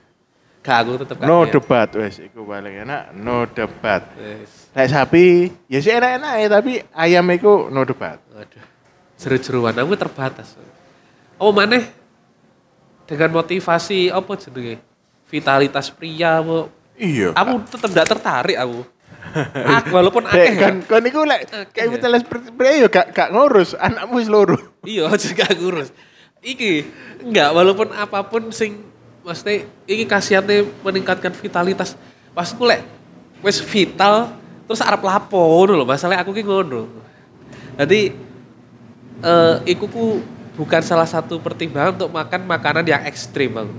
[0.59, 1.51] Gak aku tetep No ayam.
[1.55, 4.03] debat wes iku paling enak no debat.
[4.19, 4.75] Wes.
[4.75, 5.25] Lek sapi
[5.71, 8.19] ya sih enak-enak ya tapi ayam iku no debat.
[8.35, 8.63] Waduh.
[9.15, 10.59] Seru-seruan aku terbatas.
[11.39, 11.87] Oh maneh
[13.07, 14.83] dengan motivasi apa jenenge?
[15.31, 16.67] Vitalitas pria apa?
[16.95, 17.35] Iya.
[17.35, 18.79] Aku tetep gak tertarik aku.
[19.65, 20.85] aku walaupun akeh kan ya.
[20.85, 21.93] kan iku lek Akeh kayak ya.
[21.97, 24.57] vitalis pria yo gak gak ngurus anakmu wis loro.
[24.85, 25.89] Iya, juga ngurus.
[26.45, 26.71] Iki
[27.25, 28.85] enggak walaupun apa pun sing
[29.25, 31.97] mesti iki kasihannya meningkatkan vitalitas.
[32.31, 32.85] Pas aku lek
[33.41, 34.31] wis vital
[34.65, 36.87] terus arep lapo ngono lho, masalah aku ki ngono.
[37.75, 38.13] Jadi
[39.25, 40.05] eh iku ku
[40.55, 43.69] bukan salah satu pertimbangan untuk makan makanan yang ekstrim, Bang.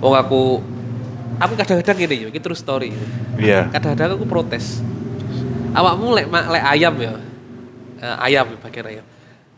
[0.00, 0.64] Wong aku
[1.36, 2.90] aku kadang-kadang gini yo, iki true story.
[3.36, 3.68] Iya.
[3.68, 4.80] Kadang-kadang aku protes.
[5.76, 7.12] Awakmu lek lek ayam ya.
[7.98, 9.04] Eh, ayam ya, bagian ayam.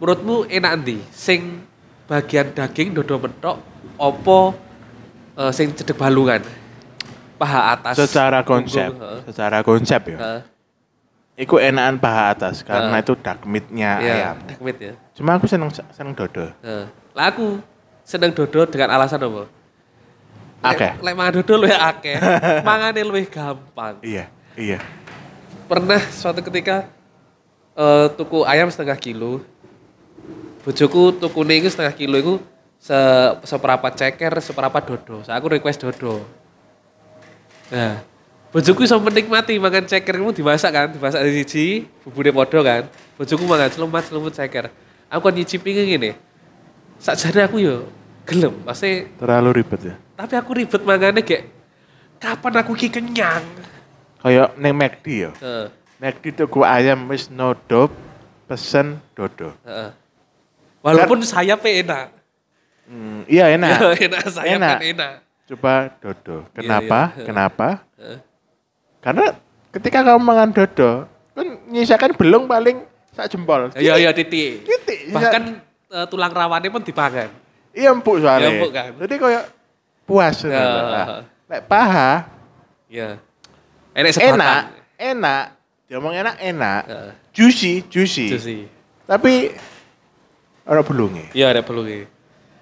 [0.01, 0.99] Menurutmu enak ndi?
[1.15, 1.63] Sing
[2.11, 3.57] bagian daging dodo mentok
[3.95, 4.57] opo
[5.37, 6.43] eh, sing cedek balungan?
[7.41, 7.97] Paha atas.
[7.97, 9.21] Secara konsep, heeh.
[9.25, 10.19] secara konsep ya.
[10.21, 10.41] Heeh.
[11.41, 13.01] Iku enakan paha atas karena Ah.
[13.01, 14.37] itu dark meat-nya Iya, ayam.
[14.45, 14.93] dagmit ya.
[15.17, 16.53] Cuma aku seneng seneng dodo.
[16.61, 16.85] Heeh.
[17.17, 17.57] Lah aku
[18.05, 19.49] seneng dodo dengan alasan apa?
[20.61, 20.93] Akeh.
[21.01, 22.17] Lek mangan dodo luwih akeh.
[22.69, 23.97] Mangane luwih gampang.
[24.05, 24.79] Iya, iya.
[25.71, 26.91] pernah suatu ketika
[27.79, 29.41] eh, tuku ayam setengah kilo
[30.61, 32.35] bojoku tuku itu setengah kilo itu
[32.81, 32.97] se
[33.45, 36.25] seperempat ceker seperempat dodo so, aku request dodo
[37.73, 38.01] nah
[38.53, 43.45] bojoku bisa menikmati makan ceker kamu dimasak kan dimasak dari siji bubune podo kan bojoku
[43.49, 44.69] makan selamat selumut ceker
[45.09, 46.13] aku kan nyicipi gini
[47.01, 47.89] sakjane aku yo
[48.29, 49.95] gelem pasti Terlalu ribet ya.
[50.21, 51.49] Tapi aku ribet mangannya kayak
[52.21, 53.41] kapan aku ki kenyang
[54.21, 55.33] Kayak neng McD ya.
[55.41, 55.67] Heeh,
[55.97, 57.89] McD tuku ayam wis nodop
[58.45, 59.57] pesen dodo.
[59.65, 59.89] heeh.
[60.85, 62.07] walaupun sayapnya enak
[62.85, 63.71] Hmm, iya enak.
[64.11, 64.77] enak sayap Enak.
[64.77, 65.13] kan enak.
[65.47, 66.37] Coba dodo.
[66.51, 67.15] Kenapa?
[67.15, 67.23] iya.
[67.23, 67.69] Kenapa?
[67.95, 68.19] Heeh.
[68.99, 69.25] Karena
[69.71, 72.83] ketika kamu makan dodo, kan nyisakan belum paling
[73.15, 73.71] sak jempol.
[73.79, 74.67] Iya iya titik.
[74.67, 75.15] Titik.
[75.15, 75.43] Bahkan
[75.87, 77.31] eh, tulang rawannya pun dipangan.
[77.71, 78.51] Iya empuk soalnya.
[78.51, 78.91] Iya, empuk kan.
[79.07, 79.45] Jadi kayak
[80.11, 80.37] puas.
[80.43, 80.59] Ya.
[80.59, 81.07] Nah,
[81.47, 82.27] Lek paha
[82.91, 83.23] Iya.
[83.95, 84.35] Enak sebatang.
[84.35, 84.63] enak,
[84.99, 85.45] enak.
[85.87, 86.83] Diomong enak, enak.
[87.31, 88.27] Juicy, juicy.
[88.35, 88.63] Sih.
[89.07, 89.55] Tapi
[90.67, 91.27] orang belungnya.
[91.31, 91.87] Iya ada perlu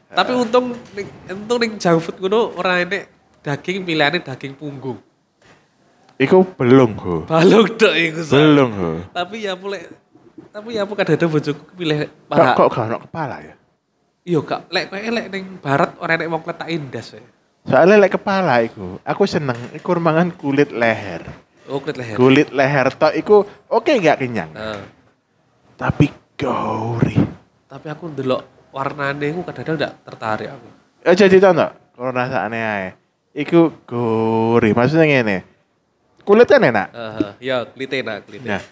[0.08, 0.72] Tapi untung
[1.28, 3.08] untung ning junk food ngono ora enek
[3.44, 5.00] daging pilihannya daging punggung.
[6.16, 7.14] Iku belum ho.
[7.28, 8.20] Balung tok iku.
[8.32, 8.90] Belum ho.
[9.12, 9.84] Tapi ya mulai
[10.48, 12.54] tapi ya apa kadang-kadang bojoku pilih Kok paha.
[12.56, 13.54] kok gak ono kepala ya?
[14.28, 17.22] Iya kak, lek kowe lek ning barat ora nek wong kletak indas ya.
[17.68, 21.20] Soalnya lek kepala iku, aku seneng iku mangan kulit leher.
[21.68, 22.16] Oh kulit leher.
[22.16, 24.48] Kulit leher tok iku oke nggak kenyang.
[24.56, 24.80] Nah,
[25.76, 27.20] Tapi gurih.
[27.68, 30.68] tapi aku ndelok warnane aku kadang-kadang ndak tertarik aku.
[31.04, 31.72] Ya jadi nggak?
[31.92, 32.88] Kalau rasanya ae.
[33.36, 34.72] Iku gurih.
[34.72, 35.44] Maksudnya ngene.
[36.24, 36.88] Kulit kan enak.
[36.90, 38.64] Heeh, ya kulit enak, kulit Nah.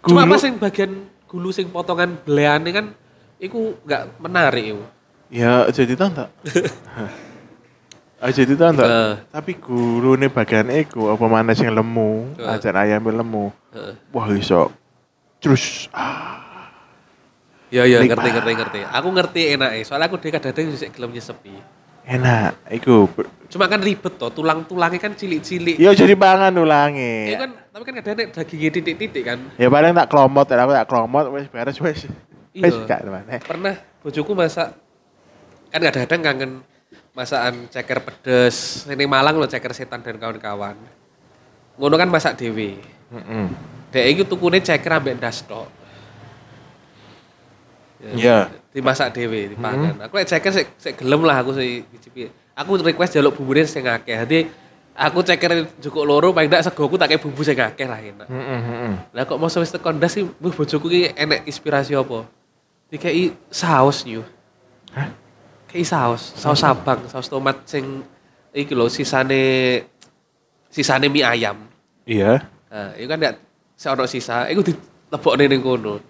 [0.00, 0.92] Cuma pas yang bagian
[1.28, 2.86] gulu sing potongan beleane kan
[3.36, 4.84] iku nggak menarik iku.
[5.28, 6.08] Ya jadi tau
[8.20, 8.88] jadi tau nggak?
[8.88, 9.12] Heeh.
[9.30, 12.50] Tapi gulu nih bagian iku apa mana sing lemu, Heeh.
[12.50, 13.54] ajar ayam lemu.
[13.70, 13.94] Heeh.
[14.10, 14.74] Wah iso.
[15.38, 16.42] Terus ah,
[17.68, 18.16] Ya ya Nikmat.
[18.16, 18.80] ngerti ngerti ngerti.
[18.88, 21.52] Aku ngerti enak soalnya aku dhewe kadang-kadang sik gelem nyesepi.
[22.08, 22.56] enak.
[22.72, 23.04] Iku.
[23.06, 25.76] ber- Cuma kan ribet toh, tulang-tulangnya kan cilik-cilik.
[25.76, 27.28] Ya jadi pangan ulangi.
[27.28, 29.38] Iya kan, tapi kan kadang-kadang dagingnya titik-titik kan.
[29.56, 32.08] Ya paling tak kelomot, ya aku tak kelomot, wes beres wes.
[32.52, 32.64] Iya.
[32.64, 33.28] Wes gak teman.
[33.28, 34.72] Eh, Pernah bojoku masak
[35.68, 36.50] kan kadang-kadang kangen
[37.18, 38.86] masakan ceker pedes.
[38.86, 40.78] Ini Malang loh ceker setan dan kawan-kawan.
[41.74, 42.78] Ngono kan masak dewe.
[43.10, 43.46] heeh.
[43.90, 45.66] Dek iki tukune ceker ambek ndas tok.
[47.98, 48.54] Iya.
[48.70, 50.06] Dimasak dhewe, dipangan.
[50.06, 52.30] Aku lek ceker sik sik gelem lah aku sik ngicipi.
[52.54, 54.14] Aku request jaluk bumbune sing akeh.
[54.22, 54.38] Dadi
[54.94, 58.28] aku ceker cukup loro paling ndak segoku tak kayak bumbu sing akeh lah enak.
[58.30, 58.92] Heeh, heeh.
[59.10, 62.22] Lah kok mau wis tekan ndas sih, bojoku ki enek inspirasi apa?
[62.86, 64.06] Dikai saus.
[64.94, 65.10] Hah?
[65.68, 68.00] Kayak saus, saus sabang, saus tomat sing
[68.56, 69.84] iki lho sisane
[70.72, 71.60] sisane mie ayam.
[72.08, 72.40] Iya.
[72.72, 73.36] Nah, itu kan ndak
[73.76, 76.00] seono sisa, itu dilebokne ning kono.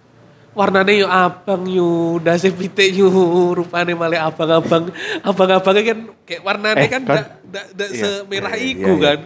[0.55, 3.11] Warnane yo abang yo, dasi pitik yo,
[3.55, 4.91] rupane malah abang-abang.
[5.23, 9.19] Abang-abangnya kan kayak warnane Eh, kan ndak ndak ndak iya, semerah iya, iku iya, kan.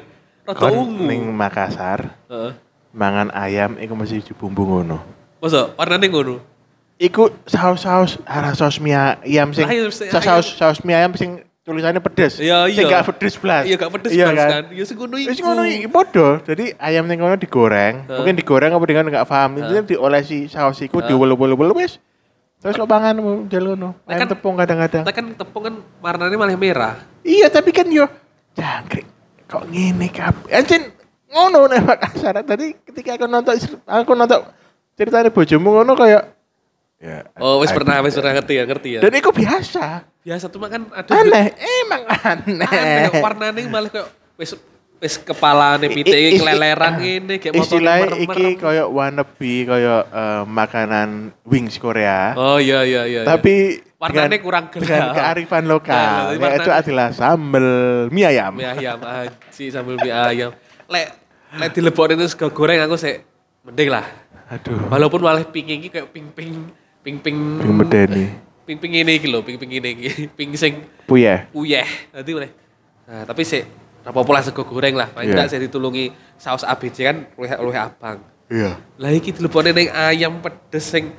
[0.43, 1.07] Rada ungu.
[1.09, 2.53] ning Makassar, Heeh.
[2.93, 4.99] mangan ayam iku mesti dibumbu ngono.
[5.41, 6.37] Masa warnane ngono?
[7.03, 11.99] Iku saus-saus arah saus mie ayam sing iya, saus, saus saus mie ayam sing tulisannya
[11.99, 12.39] pedes.
[12.39, 13.03] Iya, Sing iya.
[13.03, 13.67] gak pedes blas.
[13.67, 14.65] Iya gak pedes iya blas kan.
[14.71, 15.31] Ya sing ngono iku.
[15.35, 16.29] Wis ngono iki padha.
[16.47, 18.17] Jadi ayam ning ngono digoreng, Heeh.
[18.23, 19.51] mungkin digoreng apa dengan enggak paham.
[19.59, 21.99] Itu diolesi saus iku diwelu-welu wis.
[22.63, 23.99] Terus lo pangan model ngono.
[24.07, 25.03] Lah Ayam kan- tepung kadang-kadang.
[25.03, 26.95] Kan tepung kan warnane malah merah.
[27.27, 28.07] Iya, tapi kan yo
[28.55, 29.07] jangkrik.
[29.51, 30.55] Kok ngene kabeh.
[30.55, 30.95] Anjir
[31.27, 32.39] ngono nek Makassar.
[32.47, 33.59] Tadi ketika aku nonton
[33.91, 34.47] aku nonton
[34.95, 36.42] ceritanya bojomu ngono kayak
[37.03, 37.27] ya.
[37.37, 39.01] Oh, wis pernah wis pernah ngerti ya, ngerti ya.
[39.03, 40.07] Dan itu biasa.
[40.23, 41.51] Biasa cuma kan ada Aneh,
[41.83, 42.63] emang aneh.
[42.63, 44.07] aneh warnane malah kayak
[44.39, 44.55] wis
[44.97, 48.31] wis kepalane pitik keleleran ngene kayak motone Istilahnya merem-merem.
[48.39, 51.09] iki kayak wannabe kayak eh, makanan
[51.43, 52.39] wings Korea.
[52.39, 53.23] Oh iya iya iya.
[53.27, 54.83] tapi Warnanya kurang gelap.
[54.83, 56.35] dengan kearifan lokal.
[56.35, 57.67] Nah, yaitu warnanya- adalah sambal
[58.11, 58.55] mie ayam.
[58.55, 60.51] mie ayam aji sambil mie ayam.
[60.87, 61.07] Lek
[61.53, 63.19] lek dilebokne itu sego goreng aku sih
[63.63, 64.07] mending lah.
[64.51, 64.87] Aduh.
[64.87, 66.71] Walaupun malah pink iki kayak ping-ping
[67.03, 68.25] ping-ping Ping medeni.
[68.63, 70.09] ping-ping ini iki lho, ping-ping ini iki.
[70.39, 71.51] Ping sing Puyeh.
[71.53, 71.87] uyeh.
[72.15, 72.51] Nanti boleh.
[73.11, 73.67] Nah, tapi sih
[74.03, 75.11] apa pola sego goreng lah.
[75.11, 78.19] Paling enggak saya ditulungi saus ABC kan luwih luwih abang.
[78.47, 78.79] Iya.
[78.99, 81.11] Lah iki dilebokne ning ayam pedes sing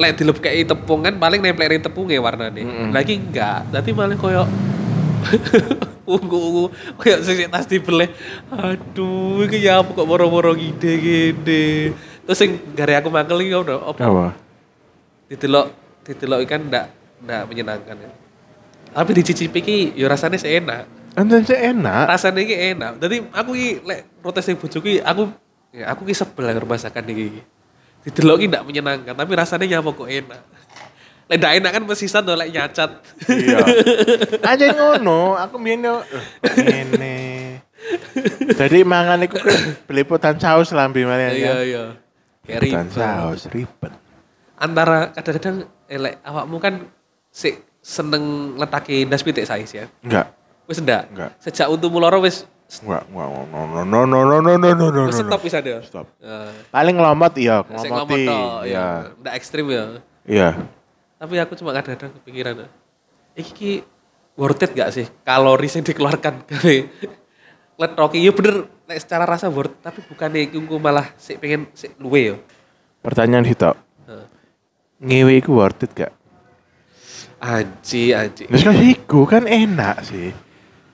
[0.00, 2.64] lek dilebokne tepung kan paling nempel ning tepunge warnane.
[2.64, 2.88] Mm-mm.
[2.96, 4.44] Lagi enggak, dadi malah koyo
[6.10, 8.08] ungu-ungu koyo sing tas dibeleh.
[8.48, 11.92] Aduh, iki ya apa kok moro-moro ngide gede.
[12.30, 14.06] Terus sing gare aku mangkel iki ono apa?
[14.06, 14.26] Apa?
[15.26, 15.66] Didelok
[16.06, 16.86] didelok kan ndak
[17.26, 18.10] ndak menyenangkan ya.
[18.94, 20.86] Tapi dicicipi iki ya rasanya sih enak.
[21.18, 22.06] Anjir sih enak.
[22.06, 23.02] rasanya ini enak.
[23.02, 25.26] Jadi aku ki lek protes bojoku ki aku
[25.74, 27.42] ya aku ki sebel dengan masakan iki.
[28.06, 30.42] Didelok ki ndak menyenangkan, tapi rasanya nyapa kok enak.
[31.26, 32.90] Lek ndak enak kan mesisan to lek nyacat.
[33.26, 33.58] Iya.
[34.54, 35.98] Aja ngono, aku mbiyen yo
[36.46, 37.18] eh, ngene.
[38.54, 39.42] Jadi mangan iku
[39.90, 41.84] beliputan saus lambe mari Iya iya.
[42.50, 42.88] Kayak ribet.
[42.90, 43.92] saus ribet.
[44.56, 46.74] Antara kadang-kadang eh, lek awakmu kan
[47.30, 49.86] sik seneng letake ndas pitik sais ya.
[50.02, 50.34] Enggak,
[50.66, 51.08] Wis ndak?
[51.10, 51.30] Enggak.
[51.40, 52.44] Sejak untumu loro wis
[52.82, 55.54] enggak, enggak, no, no, no, no, no, no, no, no, no, wis no, stop wis
[55.56, 55.74] ada.
[55.82, 56.06] Stop.
[56.20, 58.26] Nah, Paling ngelomot iya, ngelomoti.
[58.28, 58.70] tok, Iya.
[58.70, 58.86] ya.
[59.18, 59.84] Ndak ekstrim ya.
[60.28, 60.48] Iya.
[61.16, 62.68] Tapi aku cuma kadang-kadang kepikiran,
[63.36, 63.72] iki ki
[64.40, 66.34] worth it gak sih kalori yang dikeluarkan
[67.80, 71.88] gawe letroki ya bener nek secara rasa worth tapi bukannya aku malah sih pengen sih
[71.96, 72.36] luwe yo.
[73.00, 73.72] Pertanyaan situ.
[74.04, 74.26] Heeh.
[75.00, 76.12] Ngewe iku worth it gak?
[77.40, 78.44] Anji, anji.
[78.52, 80.28] Wis kan iku kan enak sih.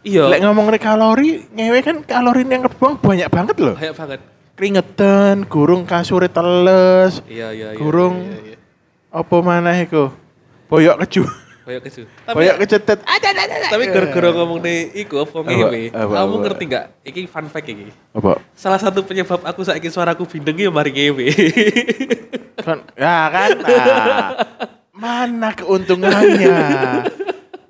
[0.06, 3.74] Iya, Lek ngomong kalori, ngewe kan kalori yang kebuang banyak banget loh.
[3.74, 4.20] banyak banget.
[4.54, 7.76] Keringetan, gurung kasure teles, Iya, iya, iya.
[7.76, 8.22] Gurung.
[8.22, 8.58] Iya, iya.
[9.10, 10.14] apa mana iku?
[10.70, 11.26] Boyok keju.
[11.66, 12.06] Koyok keju.
[12.22, 12.98] Tapi, Koyok kecetet.
[13.02, 13.56] Ada ada ada.
[13.74, 15.90] tapi gara-gara ngomong nih iku apa ngewe.
[15.90, 16.84] Apa, Kamu ngerti nggak?
[17.02, 17.90] Iki fun fact iki.
[18.14, 18.38] Apa?
[18.54, 21.26] Salah satu penyebab aku saiki suaraku bindeng ya mari ngewe.
[22.62, 23.50] Kan, ya kan.
[23.66, 24.26] Nah,
[24.94, 26.58] mana keuntungannya?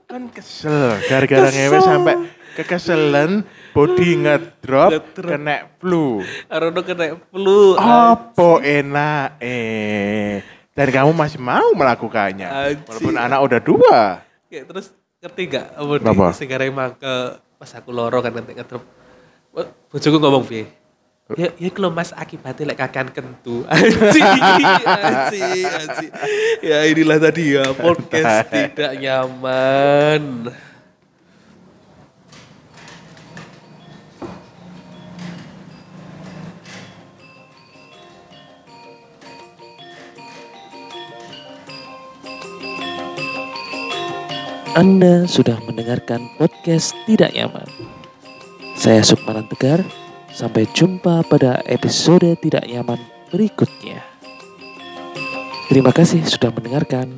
[0.06, 2.14] Kan kesel gara-gara ngewe sampai
[2.52, 4.92] kekeselan body Ngedrop.
[5.16, 6.20] kena flu.
[6.52, 7.80] Arono kena flu.
[7.80, 12.84] Apa enak eh dan kamu masih mau melakukannya Anjing.
[12.84, 14.00] walaupun anak udah dua.
[14.52, 14.86] Kayak terus
[15.24, 17.14] ngerti gak apa di segara ke
[17.56, 18.84] pas aku loro kan nanti ngedrop.
[19.56, 20.68] Wah, Bojoku ngomong piye?
[21.34, 23.66] Ya, ya kalau mas akibatnya lek kakean kentu.
[23.72, 26.12] Anjing, anjing, anjing.
[26.62, 30.54] Ya inilah tadi ya podcast tidak nyaman.
[44.76, 47.64] Anda sudah mendengarkan podcast Tidak Nyaman.
[48.76, 49.80] Saya Sukmanan Tegar.
[50.28, 53.00] Sampai jumpa pada episode Tidak Nyaman
[53.32, 54.04] berikutnya.
[55.72, 57.08] Terima kasih sudah mendengarkan.